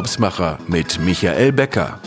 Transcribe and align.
Urlaubsmacher 0.00 0.56
mit 0.66 0.98
Michael 0.98 1.52
Becker. 1.52 2.00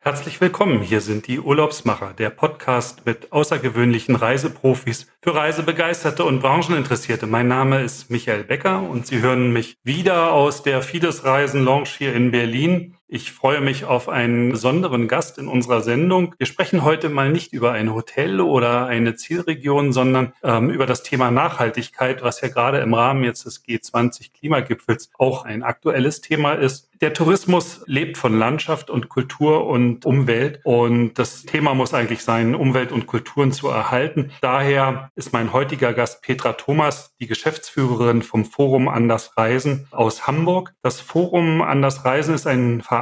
Herzlich 0.00 0.40
willkommen. 0.40 0.80
Hier 0.80 1.02
sind 1.02 1.26
die 1.26 1.38
Urlaubsmacher, 1.38 2.14
der 2.14 2.30
Podcast 2.30 3.04
mit 3.04 3.30
außergewöhnlichen 3.30 4.16
Reiseprofis 4.16 5.06
für 5.20 5.34
Reisebegeisterte 5.34 6.24
und 6.24 6.40
Brancheninteressierte. 6.40 7.26
Mein 7.26 7.46
Name 7.46 7.82
ist 7.82 8.10
Michael 8.10 8.44
Becker 8.44 8.88
und 8.88 9.06
Sie 9.06 9.20
hören 9.20 9.52
mich 9.52 9.76
wieder 9.84 10.32
aus 10.32 10.62
der 10.62 10.80
Fides 10.80 11.26
Reisen 11.26 11.62
Lounge 11.62 11.90
hier 11.98 12.14
in 12.14 12.30
Berlin. 12.30 12.96
Ich 13.12 13.32
freue 13.32 13.60
mich 13.60 13.86
auf 13.86 14.08
einen 14.08 14.52
besonderen 14.52 15.08
Gast 15.08 15.36
in 15.36 15.48
unserer 15.48 15.80
Sendung. 15.80 16.36
Wir 16.38 16.46
sprechen 16.46 16.84
heute 16.84 17.08
mal 17.08 17.28
nicht 17.28 17.52
über 17.52 17.72
ein 17.72 17.92
Hotel 17.92 18.40
oder 18.40 18.86
eine 18.86 19.16
Zielregion, 19.16 19.92
sondern 19.92 20.32
ähm, 20.44 20.70
über 20.70 20.86
das 20.86 21.02
Thema 21.02 21.32
Nachhaltigkeit, 21.32 22.22
was 22.22 22.40
ja 22.40 22.46
gerade 22.46 22.78
im 22.78 22.94
Rahmen 22.94 23.24
jetzt 23.24 23.46
des 23.46 23.64
G20 23.64 24.30
Klimagipfels 24.32 25.10
auch 25.18 25.44
ein 25.44 25.64
aktuelles 25.64 26.20
Thema 26.20 26.52
ist. 26.52 26.88
Der 27.00 27.14
Tourismus 27.14 27.82
lebt 27.86 28.18
von 28.18 28.38
Landschaft 28.38 28.90
und 28.90 29.08
Kultur 29.08 29.66
und 29.66 30.04
Umwelt 30.04 30.60
und 30.64 31.14
das 31.14 31.44
Thema 31.44 31.74
muss 31.74 31.94
eigentlich 31.94 32.22
sein, 32.22 32.54
Umwelt 32.54 32.92
und 32.92 33.06
Kulturen 33.06 33.52
zu 33.52 33.68
erhalten. 33.68 34.32
Daher 34.42 35.10
ist 35.16 35.32
mein 35.32 35.54
heutiger 35.54 35.94
Gast 35.94 36.22
Petra 36.22 36.52
Thomas, 36.52 37.14
die 37.18 37.26
Geschäftsführerin 37.26 38.20
vom 38.20 38.44
Forum 38.44 38.86
Anders 38.86 39.36
Reisen 39.38 39.88
aus 39.92 40.26
Hamburg. 40.26 40.74
Das 40.82 41.00
Forum 41.00 41.62
Anders 41.62 42.04
Reisen 42.04 42.34
ist 42.34 42.46
ein 42.46 42.82
Verein 42.82 42.99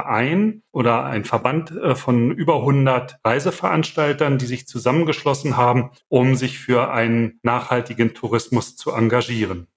oder 0.71 1.05
ein 1.05 1.25
Verband 1.25 1.71
äh, 1.71 1.95
von 1.95 2.31
über 2.31 2.57
100 2.57 3.19
Reiseveranstaltern, 3.23 4.37
die 4.37 4.45
sich 4.45 4.67
zusammengeschlossen 4.67 5.57
haben, 5.57 5.91
um 6.07 6.35
sich 6.35 6.59
für 6.59 6.91
einen 6.91 7.39
nachhaltigen 7.43 8.13
Tourismus 8.13 8.75
zu 8.75 8.91
engagieren. 8.91 9.67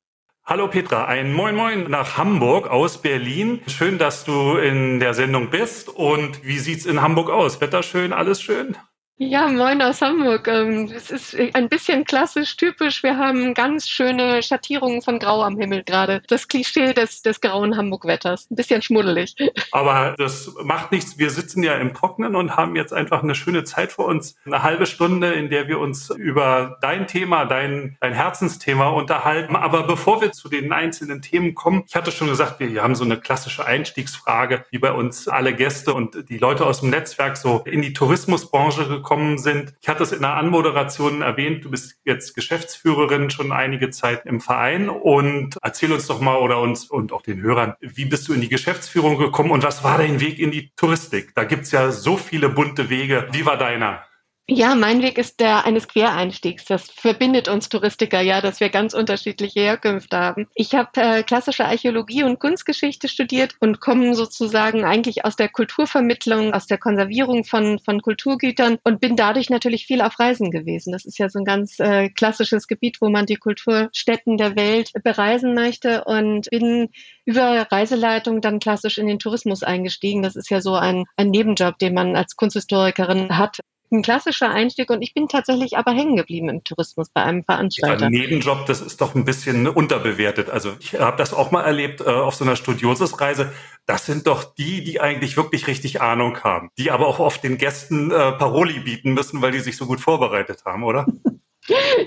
Hallo 0.44 0.66
Petra, 0.66 1.04
ein 1.04 1.32
Moin 1.32 1.54
Moin 1.54 1.88
nach 1.88 2.16
Hamburg 2.16 2.68
aus 2.68 2.98
Berlin. 2.98 3.60
Schön, 3.68 3.98
dass 3.98 4.24
du 4.24 4.56
in 4.56 4.98
der 4.98 5.14
Sendung 5.14 5.50
bist. 5.50 5.88
Und 5.88 6.44
wie 6.44 6.58
sieht's 6.58 6.84
in 6.84 7.00
Hamburg 7.00 7.30
aus? 7.30 7.60
Wetter 7.60 7.84
schön, 7.84 8.12
alles 8.12 8.42
schön? 8.42 8.76
Ja, 9.18 9.46
moin 9.46 9.80
aus 9.82 10.00
Hamburg. 10.00 10.48
Ähm, 10.48 10.90
es 10.92 11.10
ist 11.10 11.36
ein 11.54 11.68
bisschen 11.68 12.04
klassisch 12.04 12.56
typisch. 12.56 13.02
Wir 13.02 13.18
haben 13.18 13.52
ganz 13.52 13.88
schöne 13.88 14.42
Schattierungen 14.42 15.02
von 15.02 15.18
Grau 15.18 15.42
am 15.42 15.58
Himmel 15.58 15.84
gerade. 15.84 16.22
Das 16.28 16.48
Klischee 16.48 16.94
des, 16.94 17.20
des 17.20 17.40
grauen 17.40 17.76
Hamburg-Wetters. 17.76 18.50
Ein 18.50 18.56
bisschen 18.56 18.80
schmuddelig. 18.80 19.36
Aber 19.70 20.14
das 20.16 20.52
macht 20.64 20.92
nichts. 20.92 21.18
Wir 21.18 21.30
sitzen 21.30 21.62
ja 21.62 21.74
im 21.74 21.92
Trocknen 21.92 22.34
und 22.34 22.56
haben 22.56 22.74
jetzt 22.74 22.92
einfach 22.92 23.22
eine 23.22 23.34
schöne 23.34 23.64
Zeit 23.64 23.92
vor 23.92 24.06
uns. 24.06 24.34
Eine 24.46 24.62
halbe 24.62 24.86
Stunde, 24.86 25.32
in 25.32 25.50
der 25.50 25.68
wir 25.68 25.78
uns 25.78 26.10
über 26.10 26.78
dein 26.80 27.06
Thema, 27.06 27.44
dein, 27.44 27.98
dein 28.00 28.14
Herzensthema 28.14 28.88
unterhalten. 28.88 29.56
Aber 29.56 29.82
bevor 29.84 30.22
wir 30.22 30.32
zu 30.32 30.48
den 30.48 30.72
einzelnen 30.72 31.20
Themen 31.20 31.54
kommen, 31.54 31.84
ich 31.86 31.94
hatte 31.94 32.12
schon 32.12 32.28
gesagt, 32.28 32.60
wir 32.60 32.82
haben 32.82 32.94
so 32.94 33.04
eine 33.04 33.20
klassische 33.20 33.66
Einstiegsfrage, 33.66 34.64
wie 34.70 34.78
bei 34.78 34.92
uns 34.92 35.28
alle 35.28 35.54
Gäste 35.54 35.92
und 35.92 36.28
die 36.30 36.38
Leute 36.38 36.64
aus 36.64 36.80
dem 36.80 36.90
Netzwerk 36.90 37.36
so 37.36 37.62
in 37.66 37.82
die 37.82 37.92
Tourismusbranche 37.92 39.01
gekommen 39.02 39.38
sind. 39.38 39.74
Ich 39.80 39.88
hatte 39.88 40.04
es 40.04 40.12
in 40.12 40.22
der 40.22 40.36
Anmoderation 40.36 41.22
erwähnt, 41.22 41.64
du 41.64 41.70
bist 41.70 41.96
jetzt 42.04 42.34
Geschäftsführerin 42.34 43.30
schon 43.30 43.52
einige 43.52 43.90
Zeit 43.90 44.24
im 44.26 44.40
Verein 44.40 44.88
und 44.88 45.58
erzähl 45.60 45.92
uns 45.92 46.06
doch 46.06 46.20
mal 46.20 46.36
oder 46.36 46.60
uns 46.60 46.84
und 46.84 47.12
auch 47.12 47.22
den 47.22 47.42
Hörern, 47.42 47.74
wie 47.80 48.04
bist 48.04 48.28
du 48.28 48.32
in 48.32 48.40
die 48.40 48.48
Geschäftsführung 48.48 49.18
gekommen 49.18 49.50
und 49.50 49.64
was 49.64 49.82
war 49.82 49.98
dein 49.98 50.20
Weg 50.20 50.38
in 50.38 50.52
die 50.52 50.70
Touristik? 50.76 51.34
Da 51.34 51.44
gibt's 51.44 51.72
ja 51.72 51.90
so 51.90 52.16
viele 52.16 52.48
bunte 52.48 52.88
Wege. 52.88 53.28
Wie 53.32 53.44
war 53.44 53.56
deiner? 53.56 54.04
Ja, 54.48 54.74
mein 54.74 55.02
Weg 55.02 55.18
ist 55.18 55.38
der 55.38 55.64
eines 55.64 55.86
Quereinstiegs. 55.86 56.64
Das 56.64 56.90
verbindet 56.90 57.48
uns 57.48 57.68
Touristiker 57.68 58.20
ja, 58.20 58.40
dass 58.40 58.58
wir 58.58 58.70
ganz 58.70 58.92
unterschiedliche 58.92 59.60
Herkünfte 59.60 60.18
haben. 60.18 60.48
Ich 60.56 60.74
habe 60.74 60.90
äh, 61.00 61.22
klassische 61.22 61.64
Archäologie 61.64 62.24
und 62.24 62.40
Kunstgeschichte 62.40 63.06
studiert 63.06 63.54
und 63.60 63.80
komme 63.80 64.16
sozusagen 64.16 64.84
eigentlich 64.84 65.24
aus 65.24 65.36
der 65.36 65.48
Kulturvermittlung, 65.48 66.52
aus 66.54 66.66
der 66.66 66.78
Konservierung 66.78 67.44
von, 67.44 67.78
von 67.78 68.02
Kulturgütern 68.02 68.78
und 68.82 69.00
bin 69.00 69.14
dadurch 69.14 69.48
natürlich 69.48 69.86
viel 69.86 70.02
auf 70.02 70.18
Reisen 70.18 70.50
gewesen. 70.50 70.92
Das 70.92 71.04
ist 71.04 71.18
ja 71.18 71.28
so 71.28 71.38
ein 71.38 71.44
ganz 71.44 71.78
äh, 71.78 72.08
klassisches 72.10 72.66
Gebiet, 72.66 73.00
wo 73.00 73.10
man 73.10 73.26
die 73.26 73.36
Kulturstätten 73.36 74.38
der 74.38 74.56
Welt 74.56 74.90
bereisen 75.04 75.54
möchte 75.54 76.02
und 76.04 76.50
bin 76.50 76.88
über 77.24 77.68
Reiseleitung 77.70 78.40
dann 78.40 78.58
klassisch 78.58 78.98
in 78.98 79.06
den 79.06 79.20
Tourismus 79.20 79.62
eingestiegen. 79.62 80.22
Das 80.22 80.34
ist 80.34 80.50
ja 80.50 80.60
so 80.60 80.74
ein, 80.74 81.04
ein 81.16 81.30
Nebenjob, 81.30 81.78
den 81.78 81.94
man 81.94 82.16
als 82.16 82.34
Kunsthistorikerin 82.34 83.38
hat 83.38 83.60
ein 83.92 84.02
klassischer 84.02 84.50
Einstieg 84.50 84.90
und 84.90 85.02
ich 85.02 85.14
bin 85.14 85.28
tatsächlich 85.28 85.76
aber 85.76 85.92
hängen 85.92 86.16
geblieben 86.16 86.48
im 86.48 86.64
Tourismus 86.64 87.08
bei 87.10 87.22
einem 87.22 87.44
Veranstalter. 87.44 88.04
Ja, 88.04 88.10
Nebenjob, 88.10 88.66
das 88.66 88.80
ist 88.80 89.00
doch 89.00 89.14
ein 89.14 89.24
bisschen 89.24 89.68
unterbewertet. 89.68 90.50
Also 90.50 90.72
ich 90.80 90.94
habe 90.94 91.16
das 91.16 91.32
auch 91.32 91.50
mal 91.50 91.62
erlebt 91.62 92.00
äh, 92.00 92.04
auf 92.04 92.34
so 92.34 92.44
einer 92.44 92.56
Studiosusreise. 92.56 93.52
Das 93.86 94.06
sind 94.06 94.26
doch 94.26 94.44
die, 94.54 94.82
die 94.82 95.00
eigentlich 95.00 95.36
wirklich 95.36 95.66
richtig 95.66 96.00
Ahnung 96.00 96.38
haben, 96.42 96.70
die 96.78 96.90
aber 96.90 97.06
auch 97.06 97.18
oft 97.18 97.44
den 97.44 97.58
Gästen 97.58 98.10
äh, 98.10 98.32
Paroli 98.32 98.80
bieten 98.80 99.12
müssen, 99.12 99.42
weil 99.42 99.52
die 99.52 99.60
sich 99.60 99.76
so 99.76 99.86
gut 99.86 100.00
vorbereitet 100.00 100.64
haben, 100.64 100.84
oder? 100.84 101.06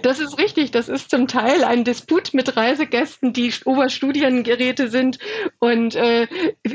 Das 0.01 0.19
ist 0.19 0.37
richtig. 0.37 0.71
Das 0.71 0.89
ist 0.89 1.09
zum 1.09 1.27
Teil 1.27 1.63
ein 1.63 1.85
Disput 1.85 2.33
mit 2.33 2.57
Reisegästen, 2.57 3.31
die 3.31 3.53
Oberstudiengeräte 3.63 4.89
sind 4.89 5.17
und 5.59 5.95
äh, 5.95 6.27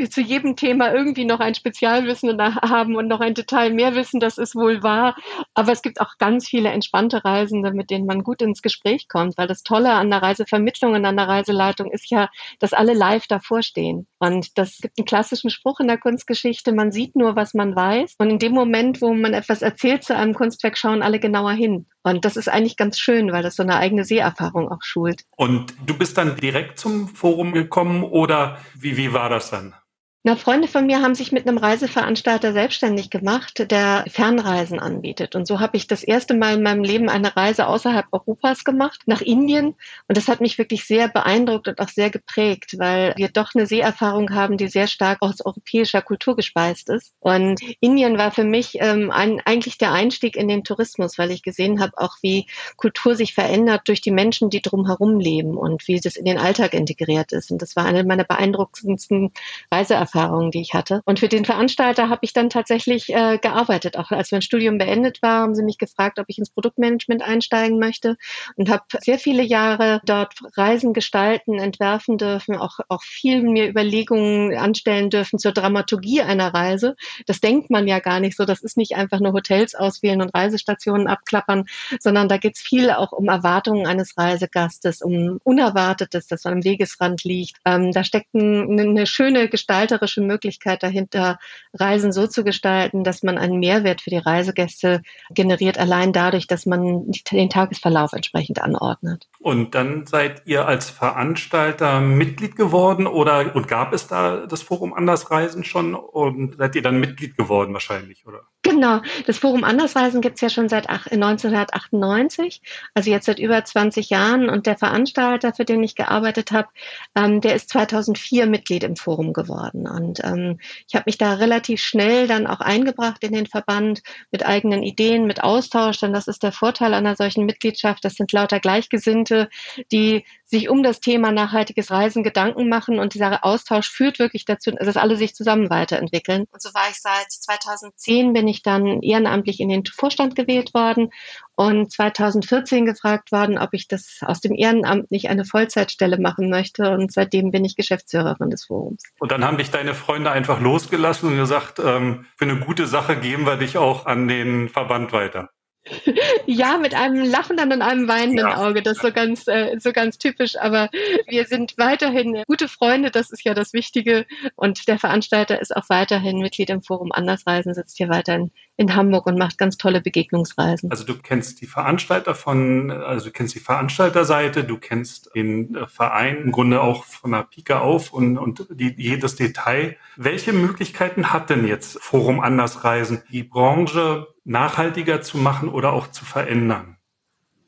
zu 0.08 0.22
jedem 0.22 0.56
Thema 0.56 0.92
irgendwie 0.92 1.26
noch 1.26 1.41
ein 1.41 1.54
Spezialwissen 1.54 2.41
haben 2.41 2.96
und 2.96 3.06
noch 3.06 3.20
ein 3.20 3.34
Detail 3.34 3.74
mehr 3.74 3.94
wissen. 3.94 4.18
Das 4.18 4.38
ist 4.38 4.54
wohl 4.54 4.82
wahr. 4.82 5.14
Aber 5.52 5.72
es 5.72 5.82
gibt 5.82 6.00
auch 6.00 6.16
ganz 6.18 6.48
viele 6.48 6.70
entspannte 6.70 7.22
Reisende, 7.22 7.72
mit 7.72 7.91
denen 7.91 8.06
man 8.06 8.22
gut 8.22 8.41
ins 8.41 8.62
Gespräch 8.62 9.08
kommt. 9.08 9.36
Weil 9.36 9.47
das 9.47 9.62
Tolle 9.62 9.92
an 9.92 10.08
der 10.08 10.22
Reisevermittlung 10.22 10.94
und 10.94 11.04
an 11.04 11.16
der 11.16 11.28
Reiseleitung 11.28 11.91
ist 11.91 12.10
ja, 12.10 12.30
dass 12.60 12.72
alle 12.72 12.94
live 12.94 13.26
davor 13.26 13.62
stehen. 13.62 14.06
Und 14.18 14.56
das 14.56 14.78
gibt 14.78 14.98
einen 14.98 15.06
klassischen 15.06 15.50
Spruch 15.50 15.80
in 15.80 15.88
der 15.88 15.98
Kunstgeschichte. 15.98 16.72
Man 16.72 16.92
sieht 16.92 17.14
nur, 17.14 17.36
was 17.36 17.52
man 17.52 17.76
weiß. 17.76 18.14
Und 18.18 18.30
in 18.30 18.38
dem 18.38 18.52
Moment, 18.52 19.02
wo 19.02 19.12
man 19.12 19.34
etwas 19.34 19.60
erzählt 19.60 20.02
zu 20.02 20.16
einem 20.16 20.32
Kunstwerk, 20.32 20.78
schauen 20.78 21.02
alle 21.02 21.20
genauer 21.20 21.52
hin. 21.52 21.86
Und 22.02 22.24
das 22.24 22.36
ist 22.36 22.48
eigentlich 22.48 22.76
ganz 22.76 22.98
schön, 22.98 23.32
weil 23.32 23.42
das 23.42 23.56
so 23.56 23.62
eine 23.62 23.76
eigene 23.76 24.04
Seherfahrung 24.04 24.70
auch 24.70 24.82
schult. 24.82 25.24
Und 25.36 25.74
du 25.84 25.96
bist 25.96 26.16
dann 26.16 26.36
direkt 26.36 26.78
zum 26.78 27.08
Forum 27.08 27.52
gekommen 27.52 28.04
oder 28.04 28.58
wie, 28.74 28.96
wie 28.96 29.12
war 29.12 29.28
das 29.28 29.50
dann? 29.50 29.74
Na, 30.22 30.36
Freunde 30.36 30.69
von 30.69 30.84
mir 30.84 31.00
haben 31.00 31.14
sich 31.14 31.32
mit 31.32 31.48
einem 31.48 31.56
Reiseveranstalter 31.56 32.53
selbstständig 32.53 33.08
gemacht, 33.08 33.70
der 33.70 34.04
Fernreisen 34.06 34.78
anbietet. 34.78 35.34
Und 35.34 35.47
so 35.47 35.60
habe 35.60 35.78
ich 35.78 35.86
das 35.86 36.04
erste 36.04 36.34
Mal 36.34 36.56
in 36.56 36.62
meinem 36.62 36.84
Leben 36.84 37.08
eine 37.08 37.34
Reise 37.34 37.66
außerhalb 37.66 38.04
Europas 38.12 38.64
gemacht, 38.64 39.00
nach 39.06 39.22
Indien. 39.22 39.76
Und 40.09 40.19
das 40.19 40.28
hat 40.28 40.42
mich 40.42 40.59
wirklich 40.59 40.84
sehr 40.84 41.09
beeindruckt 41.09 41.69
und 41.69 41.80
auch 41.80 41.88
sehr 41.88 42.10
geprägt, 42.10 42.75
weil 42.76 43.14
wir 43.16 43.28
doch 43.28 43.54
eine 43.54 43.64
Seherfahrung 43.64 44.34
haben, 44.34 44.59
die 44.59 44.69
sehr 44.69 44.88
stark 44.88 45.22
aus 45.22 45.42
europäischer 45.42 46.03
Kultur 46.03 46.36
gespeist 46.36 46.91
ist. 46.91 47.14
Und 47.20 47.59
Indien 47.80 48.19
war 48.19 48.30
für 48.30 48.44
mich 48.44 48.76
ähm, 48.78 49.10
ein, 49.10 49.41
eigentlich 49.47 49.78
der 49.78 49.92
Einstieg 49.92 50.36
in 50.36 50.48
den 50.48 50.64
Tourismus, 50.64 51.16
weil 51.16 51.30
ich 51.30 51.42
gesehen 51.42 51.80
habe, 51.80 51.92
auch 51.97 52.16
wie 52.20 52.44
Kultur 52.76 53.14
sich 53.14 53.32
verändert 53.32 53.88
durch 53.88 54.03
die 54.03 54.10
Menschen, 54.10 54.50
die 54.50 54.60
drumherum 54.60 55.19
leben 55.19 55.56
und 55.56 55.88
wie 55.88 55.98
das 55.98 56.16
in 56.16 56.26
den 56.26 56.36
Alltag 56.36 56.75
integriert 56.75 57.32
ist. 57.32 57.50
Und 57.50 57.62
das 57.62 57.75
war 57.75 57.86
eine 57.86 58.04
meiner 58.04 58.25
beeindruckendsten 58.25 59.32
Reiseerfahrungen 59.72 60.09
Erfahrungen, 60.12 60.50
die 60.50 60.60
ich 60.60 60.75
hatte. 60.75 61.03
Und 61.04 61.21
für 61.21 61.28
den 61.28 61.44
Veranstalter 61.44 62.09
habe 62.09 62.21
ich 62.22 62.32
dann 62.32 62.50
tatsächlich 62.50 63.10
äh, 63.10 63.38
gearbeitet. 63.38 63.97
Auch 63.97 64.10
als 64.10 64.32
mein 64.32 64.43
Studium 64.43 64.78
beendet 64.78 65.22
war, 65.22 65.43
haben 65.43 65.54
sie 65.54 65.62
mich 65.62 65.78
gefragt, 65.78 66.19
ob 66.19 66.26
ich 66.28 66.38
ins 66.38 66.50
Produktmanagement 66.50 67.22
einsteigen 67.22 67.78
möchte 67.78 68.16
und 68.56 68.69
habe 68.69 68.82
sehr 69.00 69.19
viele 69.19 69.43
Jahre 69.43 70.00
dort 70.04 70.34
Reisen 70.56 70.93
gestalten, 70.93 71.59
entwerfen 71.59 72.19
dürfen, 72.19 72.56
auch, 72.56 72.78
auch 72.88 73.03
viel 73.03 73.43
mir 73.43 73.69
Überlegungen 73.69 74.56
anstellen 74.56 75.10
dürfen 75.10 75.38
zur 75.38 75.53
Dramaturgie 75.53 76.22
einer 76.22 76.53
Reise. 76.53 76.97
Das 77.27 77.41
denkt 77.41 77.71
man 77.71 77.87
ja 77.87 78.00
gar 78.00 78.21
nicht 78.21 78.37
so. 78.37 78.44
Das 78.44 78.62
ist 78.62 78.77
nicht 78.77 78.97
einfach 78.97 79.21
nur 79.21 79.32
Hotels 79.32 79.75
auswählen 79.75 80.22
und 80.22 80.34
Reisestationen 80.34 81.06
abklappern, 81.06 81.66
sondern 82.01 82.28
da 82.28 82.36
geht 82.36 82.56
es 82.56 82.63
viel 82.63 82.91
auch 82.91 83.13
um 83.13 83.28
Erwartungen 83.28 83.86
eines 83.86 84.16
Reisegastes, 84.16 85.03
um 85.03 85.39
Unerwartetes, 85.45 86.27
das 86.27 86.47
am 86.47 86.65
Wegesrand 86.65 87.22
liegt. 87.24 87.56
Ähm, 87.65 87.92
da 87.92 88.03
steckt 88.03 88.34
ein, 88.34 88.78
eine 88.78 89.06
schöne 89.06 89.48
Gestalterin 89.48 89.99
gestalterische 90.00 90.20
Möglichkeit 90.20 90.82
dahinter, 90.82 91.38
Reisen 91.74 92.12
so 92.12 92.26
zu 92.26 92.44
gestalten, 92.44 93.04
dass 93.04 93.22
man 93.22 93.38
einen 93.38 93.58
Mehrwert 93.58 94.00
für 94.00 94.10
die 94.10 94.18
Reisegäste 94.18 95.02
generiert, 95.30 95.78
allein 95.78 96.12
dadurch, 96.12 96.47
dass 96.47 96.66
man 96.66 97.10
den 97.30 97.50
Tagesverlauf 97.50 98.12
entsprechend 98.12 98.60
anordnet. 98.60 99.28
Und 99.41 99.74
dann 99.74 100.06
seid 100.06 100.42
ihr 100.47 100.66
als 100.66 100.91
Veranstalter 100.91 102.00
Mitglied 102.00 102.56
geworden 102.56 103.06
oder 103.06 103.54
und 103.54 103.68
gab 103.68 103.92
es 103.92 104.06
da 104.06 104.47
das 104.47 104.62
Forum 104.62 104.92
Andersreisen 104.92 105.64
schon 105.64 105.94
und 105.94 106.56
seid 106.56 106.74
ihr 106.76 106.82
dann 106.82 107.00
Mitglied 107.00 107.36
geworden 107.36 107.72
wahrscheinlich, 107.72 108.26
oder? 108.26 108.42
Genau, 108.62 109.01
das 109.27 109.39
Forum 109.39 109.65
Andersreisen 109.65 110.21
gibt 110.21 110.34
es 110.34 110.42
ja 110.42 110.51
schon 110.51 110.68
seit 110.68 110.86
1998, 110.91 112.60
also 112.92 113.10
jetzt 113.10 113.24
seit 113.24 113.39
über 113.39 113.65
20 113.65 114.10
Jahren. 114.10 114.51
Und 114.51 114.66
der 114.66 114.77
Veranstalter, 114.77 115.54
für 115.54 115.65
den 115.65 115.83
ich 115.83 115.95
gearbeitet 115.95 116.53
habe, 116.53 116.68
ähm, 117.15 117.41
der 117.41 117.54
ist 117.54 117.71
2004 117.71 118.47
Mitglied 118.47 118.84
im 118.84 118.97
Forum 118.97 119.33
geworden. 119.33 119.89
Und 119.89 120.22
ähm, 120.24 120.59
ich 120.86 120.95
habe 120.95 121.04
mich 121.07 121.16
da 121.16 121.34
relativ 121.34 121.80
schnell 121.80 122.27
dann 122.27 122.47
auch 122.47 122.60
eingebracht 122.60 123.24
in 123.24 123.33
den 123.33 123.47
Verband 123.47 124.03
mit 124.30 124.45
eigenen 124.45 124.83
Ideen, 124.83 125.27
mit 125.27 125.42
Austausch. 125.42 125.98
Denn 125.98 126.13
das 126.13 126.28
ist 126.28 126.42
der 126.42 126.53
Vorteil 126.53 126.92
einer 126.92 127.16
solchen 127.16 127.47
Mitgliedschaft. 127.47 128.04
Das 128.04 128.15
sind 128.15 128.30
lauter 128.33 128.60
Gleichgesinnte, 128.60 129.48
die 129.91 130.27
sich 130.50 130.68
um 130.68 130.82
das 130.82 131.00
Thema 131.00 131.30
nachhaltiges 131.30 131.91
Reisen 131.91 132.24
Gedanken 132.24 132.68
machen 132.68 132.98
und 132.98 133.14
dieser 133.14 133.44
Austausch 133.44 133.88
führt 133.88 134.18
wirklich 134.18 134.44
dazu, 134.44 134.72
dass 134.72 134.97
alle 134.97 135.16
sich 135.16 135.34
zusammen 135.34 135.70
weiterentwickeln. 135.70 136.47
Und 136.50 136.60
so 136.60 136.70
war 136.74 136.88
ich 136.91 137.00
seit 137.00 137.30
2010 137.30 138.32
bin 138.32 138.48
ich 138.48 138.62
dann 138.62 139.00
ehrenamtlich 139.00 139.60
in 139.60 139.68
den 139.68 139.84
Vorstand 139.86 140.34
gewählt 140.34 140.74
worden 140.74 141.10
und 141.54 141.92
2014 141.92 142.84
gefragt 142.84 143.32
worden, 143.32 143.58
ob 143.58 143.74
ich 143.74 143.86
das 143.86 144.18
aus 144.22 144.41
dem 144.41 144.54
Ehrenamt 144.54 145.10
nicht 145.10 145.28
eine 145.28 145.44
Vollzeitstelle 145.44 146.18
machen 146.18 146.50
möchte. 146.50 146.91
Und 146.91 147.12
seitdem 147.12 147.50
bin 147.50 147.64
ich 147.64 147.76
Geschäftsführerin 147.76 148.50
des 148.50 148.64
Forums. 148.64 149.03
Und 149.18 149.30
dann 149.30 149.44
haben 149.44 149.58
dich 149.58 149.70
deine 149.70 149.94
Freunde 149.94 150.30
einfach 150.30 150.60
losgelassen 150.60 151.30
und 151.30 151.36
gesagt, 151.36 151.78
ähm, 151.78 152.26
für 152.36 152.46
eine 152.46 152.58
gute 152.58 152.86
Sache 152.86 153.16
geben 153.16 153.46
wir 153.46 153.56
dich 153.56 153.78
auch 153.78 154.06
an 154.06 154.26
den 154.26 154.68
Verband 154.68 155.12
weiter. 155.12 155.50
Ja, 156.47 156.78
mit 156.78 156.94
einem 156.94 157.24
lachenden 157.24 157.72
und 157.72 157.82
einem 157.82 158.09
weinenden 158.09 158.48
ja. 158.48 158.56
Auge. 158.56 158.82
Das 158.82 158.97
ist 158.97 159.03
so 159.03 159.12
ganz, 159.12 159.47
äh, 159.48 159.78
so 159.78 159.92
ganz 159.92 160.18
typisch. 160.18 160.56
Aber 160.59 160.88
wir 161.27 161.47
sind 161.47 161.74
weiterhin 161.78 162.42
gute 162.47 162.68
Freunde. 162.68 163.10
Das 163.10 163.30
ist 163.30 163.44
ja 163.44 163.54
das 163.54 163.72
Wichtige. 163.72 164.27
Und 164.56 164.88
der 164.88 164.98
Veranstalter 164.98 165.60
ist 165.60 165.74
auch 165.74 165.88
weiterhin 165.88 166.38
Mitglied 166.38 166.71
im 166.71 166.82
Forum 166.82 167.12
Andersreisen, 167.12 167.74
sitzt 167.74 167.97
hier 167.97 168.09
weiterhin 168.09 168.53
in 168.80 168.97
Hamburg 168.97 169.27
und 169.27 169.36
macht 169.36 169.59
ganz 169.59 169.77
tolle 169.77 170.00
Begegnungsreisen. 170.00 170.91
Also 170.91 171.04
du 171.04 171.15
kennst 171.15 171.60
die 171.60 171.66
Veranstalter 171.66 172.34
von, 172.34 172.91
also 172.91 173.27
du 173.27 173.30
kennst 173.30 173.54
die 173.54 173.60
Veranstalterseite, 173.60 174.65
du 174.65 174.78
kennst 174.78 175.34
den 175.34 175.74
äh, 175.74 175.86
Verein 175.86 176.38
im 176.38 176.50
Grunde 176.50 176.80
auch 176.80 177.04
von 177.04 177.32
der 177.32 177.42
Pike 177.42 177.82
auf 177.82 178.10
und, 178.10 178.38
und 178.38 178.66
die, 178.71 178.94
jedes 178.97 179.36
Detail. 179.36 179.98
Welche 180.16 180.54
Möglichkeiten 180.54 181.30
hat 181.30 181.50
denn 181.50 181.66
jetzt 181.66 182.00
Forum 182.00 182.41
Andersreisen, 182.41 183.22
die 183.30 183.42
Branche 183.42 184.28
nachhaltiger 184.44 185.21
zu 185.21 185.36
machen 185.36 185.68
oder 185.68 185.92
auch 185.92 186.10
zu 186.10 186.24
verändern? 186.24 186.97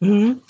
Mhm. 0.00 0.40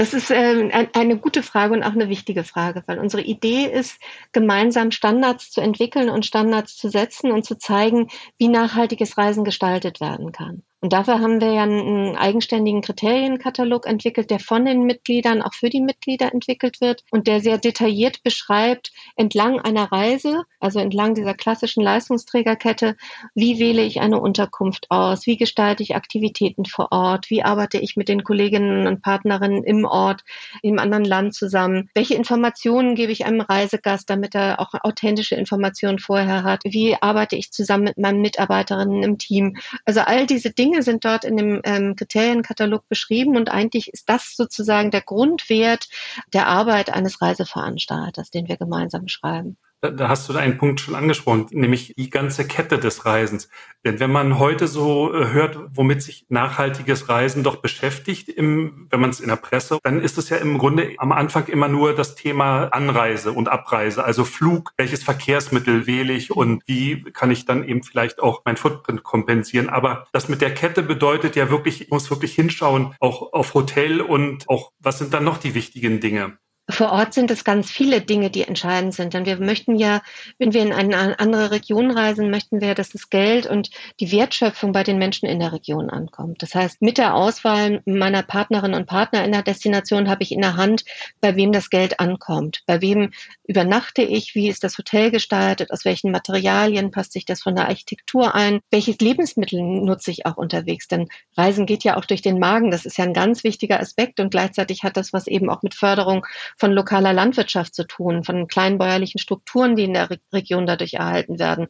Das 0.00 0.14
ist 0.14 0.30
äh, 0.30 0.88
eine 0.94 1.18
gute 1.18 1.42
Frage 1.42 1.74
und 1.74 1.82
auch 1.82 1.92
eine 1.92 2.08
wichtige 2.08 2.42
Frage, 2.42 2.82
weil 2.86 2.98
unsere 2.98 3.20
Idee 3.20 3.66
ist, 3.66 4.00
gemeinsam 4.32 4.92
Standards 4.92 5.50
zu 5.50 5.60
entwickeln 5.60 6.08
und 6.08 6.24
Standards 6.24 6.74
zu 6.78 6.88
setzen 6.88 7.30
und 7.30 7.44
zu 7.44 7.58
zeigen, 7.58 8.08
wie 8.38 8.48
nachhaltiges 8.48 9.18
Reisen 9.18 9.44
gestaltet 9.44 10.00
werden 10.00 10.32
kann. 10.32 10.62
Und 10.82 10.94
dafür 10.94 11.20
haben 11.20 11.42
wir 11.42 11.52
ja 11.52 11.62
einen 11.62 12.16
eigenständigen 12.16 12.80
Kriterienkatalog 12.80 13.86
entwickelt, 13.86 14.30
der 14.30 14.40
von 14.40 14.64
den 14.64 14.84
Mitgliedern 14.84 15.42
auch 15.42 15.52
für 15.52 15.68
die 15.68 15.82
Mitglieder 15.82 16.32
entwickelt 16.32 16.80
wird 16.80 17.04
und 17.10 17.26
der 17.26 17.40
sehr 17.40 17.58
detailliert 17.58 18.22
beschreibt, 18.22 18.90
entlang 19.14 19.60
einer 19.60 19.92
Reise, 19.92 20.44
also 20.58 20.78
entlang 20.78 21.14
dieser 21.14 21.34
klassischen 21.34 21.82
Leistungsträgerkette, 21.82 22.96
wie 23.34 23.58
wähle 23.58 23.82
ich 23.82 24.00
eine 24.00 24.20
Unterkunft 24.20 24.86
aus, 24.90 25.26
wie 25.26 25.36
gestalte 25.36 25.82
ich 25.82 25.96
Aktivitäten 25.96 26.64
vor 26.64 26.92
Ort, 26.92 27.28
wie 27.28 27.42
arbeite 27.42 27.78
ich 27.78 27.96
mit 27.96 28.08
den 28.08 28.24
Kolleginnen 28.24 28.86
und 28.86 29.02
Partnerinnen 29.02 29.62
im 29.64 29.84
Ort, 29.84 30.22
im 30.62 30.78
anderen 30.78 31.04
Land 31.04 31.34
zusammen, 31.34 31.90
welche 31.94 32.14
Informationen 32.14 32.94
gebe 32.94 33.12
ich 33.12 33.26
einem 33.26 33.42
Reisegast, 33.42 34.08
damit 34.08 34.34
er 34.34 34.60
auch 34.60 34.72
authentische 34.82 35.34
Informationen 35.34 35.98
vorher 35.98 36.42
hat, 36.42 36.62
wie 36.64 36.96
arbeite 36.98 37.36
ich 37.36 37.52
zusammen 37.52 37.84
mit 37.84 37.98
meinen 37.98 38.22
Mitarbeiterinnen 38.22 39.02
im 39.02 39.18
Team. 39.18 39.58
Also 39.84 40.00
all 40.00 40.26
diese 40.26 40.50
Dinge 40.50 40.69
Dinge 40.70 40.82
sind 40.82 41.04
dort 41.04 41.24
in 41.24 41.36
dem 41.36 41.60
ähm, 41.64 41.96
Kriterienkatalog 41.96 42.88
beschrieben 42.88 43.36
und 43.36 43.50
eigentlich 43.50 43.92
ist 43.92 44.08
das 44.08 44.34
sozusagen 44.36 44.92
der 44.92 45.00
Grundwert 45.00 45.88
der 46.32 46.46
Arbeit 46.46 46.90
eines 46.90 47.20
Reiseveranstalters, 47.20 48.30
den 48.30 48.46
wir 48.46 48.56
gemeinsam 48.56 49.08
schreiben 49.08 49.58
da 49.80 50.08
hast 50.08 50.28
du 50.28 50.36
einen 50.36 50.58
Punkt 50.58 50.80
schon 50.80 50.94
angesprochen, 50.94 51.46
nämlich 51.50 51.94
die 51.96 52.10
ganze 52.10 52.46
Kette 52.46 52.78
des 52.78 53.06
Reisens. 53.06 53.48
Denn 53.84 53.98
wenn 53.98 54.12
man 54.12 54.38
heute 54.38 54.68
so 54.68 55.14
äh, 55.14 55.32
hört, 55.32 55.58
womit 55.74 56.02
sich 56.02 56.26
nachhaltiges 56.28 57.08
Reisen 57.08 57.42
doch 57.42 57.56
beschäftigt, 57.56 58.28
im, 58.28 58.86
wenn 58.90 59.00
man 59.00 59.10
es 59.10 59.20
in 59.20 59.28
der 59.28 59.36
Presse, 59.36 59.78
dann 59.82 60.00
ist 60.00 60.18
es 60.18 60.28
ja 60.28 60.36
im 60.36 60.58
Grunde 60.58 60.94
am 60.98 61.12
Anfang 61.12 61.46
immer 61.46 61.68
nur 61.68 61.94
das 61.94 62.14
Thema 62.14 62.64
Anreise 62.72 63.32
und 63.32 63.48
Abreise, 63.48 64.04
also 64.04 64.24
Flug, 64.24 64.72
welches 64.76 65.02
Verkehrsmittel 65.02 65.86
wähle 65.86 66.12
ich 66.12 66.30
und 66.30 66.62
wie 66.66 67.02
kann 67.12 67.30
ich 67.30 67.46
dann 67.46 67.66
eben 67.66 67.82
vielleicht 67.82 68.20
auch 68.20 68.42
mein 68.44 68.58
Footprint 68.58 69.02
kompensieren. 69.02 69.70
Aber 69.70 70.06
das 70.12 70.28
mit 70.28 70.42
der 70.42 70.52
Kette 70.52 70.82
bedeutet 70.82 71.36
ja 71.36 71.48
wirklich, 71.50 71.80
ich 71.80 71.90
muss 71.90 72.10
wirklich 72.10 72.34
hinschauen, 72.34 72.94
auch 73.00 73.32
auf 73.32 73.54
Hotel 73.54 74.02
und 74.02 74.48
auch, 74.48 74.72
was 74.78 74.98
sind 74.98 75.14
dann 75.14 75.24
noch 75.24 75.38
die 75.38 75.54
wichtigen 75.54 76.00
Dinge? 76.00 76.38
Vor 76.70 76.92
Ort 76.92 77.14
sind 77.14 77.30
es 77.30 77.44
ganz 77.44 77.70
viele 77.70 78.00
Dinge, 78.00 78.30
die 78.30 78.42
entscheidend 78.42 78.94
sind. 78.94 79.14
Denn 79.14 79.26
wir 79.26 79.38
möchten 79.38 79.76
ja, 79.76 80.02
wenn 80.38 80.52
wir 80.52 80.62
in 80.62 80.72
eine 80.72 81.18
andere 81.18 81.50
Region 81.50 81.90
reisen, 81.90 82.30
möchten 82.30 82.60
wir, 82.60 82.74
dass 82.74 82.90
das 82.90 83.10
Geld 83.10 83.46
und 83.46 83.70
die 84.00 84.12
Wertschöpfung 84.12 84.72
bei 84.72 84.82
den 84.82 84.98
Menschen 84.98 85.26
in 85.26 85.40
der 85.40 85.52
Region 85.52 85.90
ankommt. 85.90 86.42
Das 86.42 86.54
heißt, 86.54 86.82
mit 86.82 86.98
der 86.98 87.14
Auswahl 87.14 87.82
meiner 87.86 88.22
Partnerinnen 88.22 88.78
und 88.78 88.86
Partner 88.86 89.24
in 89.24 89.32
der 89.32 89.42
Destination 89.42 90.08
habe 90.08 90.22
ich 90.22 90.32
in 90.32 90.40
der 90.40 90.56
Hand, 90.56 90.84
bei 91.20 91.36
wem 91.36 91.52
das 91.52 91.70
Geld 91.70 92.00
ankommt. 92.00 92.62
Bei 92.66 92.80
wem 92.80 93.10
übernachte 93.44 94.02
ich? 94.02 94.34
Wie 94.34 94.48
ist 94.48 94.64
das 94.64 94.78
Hotel 94.78 95.10
gestaltet? 95.10 95.70
Aus 95.70 95.84
welchen 95.84 96.10
Materialien 96.10 96.90
passt 96.90 97.12
sich 97.12 97.24
das 97.24 97.42
von 97.42 97.54
der 97.54 97.68
Architektur 97.68 98.34
ein? 98.34 98.60
Welches 98.70 98.98
Lebensmittel 98.98 99.60
nutze 99.60 100.10
ich 100.10 100.26
auch 100.26 100.36
unterwegs? 100.36 100.88
Denn 100.88 101.08
Reisen 101.36 101.66
geht 101.66 101.84
ja 101.84 101.96
auch 101.96 102.04
durch 102.04 102.22
den 102.22 102.38
Magen. 102.38 102.70
Das 102.70 102.86
ist 102.86 102.98
ja 102.98 103.04
ein 103.04 103.14
ganz 103.14 103.44
wichtiger 103.44 103.80
Aspekt 103.80 104.20
und 104.20 104.30
gleichzeitig 104.30 104.82
hat 104.82 104.96
das 104.96 105.12
was 105.12 105.26
eben 105.26 105.50
auch 105.50 105.62
mit 105.62 105.74
Förderung 105.74 106.26
von 106.60 106.72
lokaler 106.72 107.14
Landwirtschaft 107.14 107.74
zu 107.74 107.86
tun, 107.86 108.22
von 108.22 108.46
kleinbäuerlichen 108.46 109.18
Strukturen, 109.18 109.76
die 109.76 109.84
in 109.84 109.94
der 109.94 110.10
Re 110.10 110.18
Region 110.32 110.66
dadurch 110.66 110.94
erhalten 110.94 111.38
werden. 111.38 111.68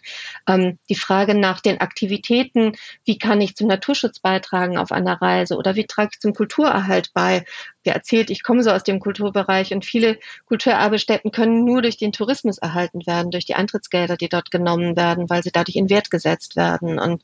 Ähm, 0.49 0.79
die 0.89 0.97
Frage 0.97 1.35
nach 1.35 1.61
den 1.61 1.81
Aktivitäten, 1.81 2.73
wie 3.05 3.17
kann 3.17 3.41
ich 3.41 3.55
zum 3.57 3.69
Naturschutz 3.69 4.19
beitragen 4.19 4.77
auf 4.77 4.91
einer 4.93 5.23
Reise 5.23 5.57
oder 5.57 5.77
wie 5.77 5.87
trage 5.87 6.11
ich 6.13 6.21
zum 6.21 6.35
Kulturerhalt 6.35 7.13
bei? 7.15 7.45
Wer 7.85 7.95
erzählt, 7.95 8.29
ich 8.29 8.43
komme 8.43 8.63
so 8.63 8.71
aus 8.71 8.83
dem 8.83 9.01
Kulturbereich 9.01 9.73
und 9.73 9.87
viele 9.87 10.19
Kulturerbestätten 10.47 11.31
können 11.31 11.65
nur 11.65 11.81
durch 11.81 11.97
den 11.97 12.13
Tourismus 12.13 12.59
erhalten 12.59 13.07
werden, 13.07 13.31
durch 13.31 13.47
die 13.47 13.55
Eintrittsgelder, 13.55 14.17
die 14.17 14.29
dort 14.29 14.51
genommen 14.51 14.97
werden, 14.97 15.31
weil 15.31 15.43
sie 15.43 15.53
dadurch 15.53 15.77
in 15.77 15.89
Wert 15.89 16.11
gesetzt 16.11 16.57
werden. 16.57 16.99
Und 16.99 17.23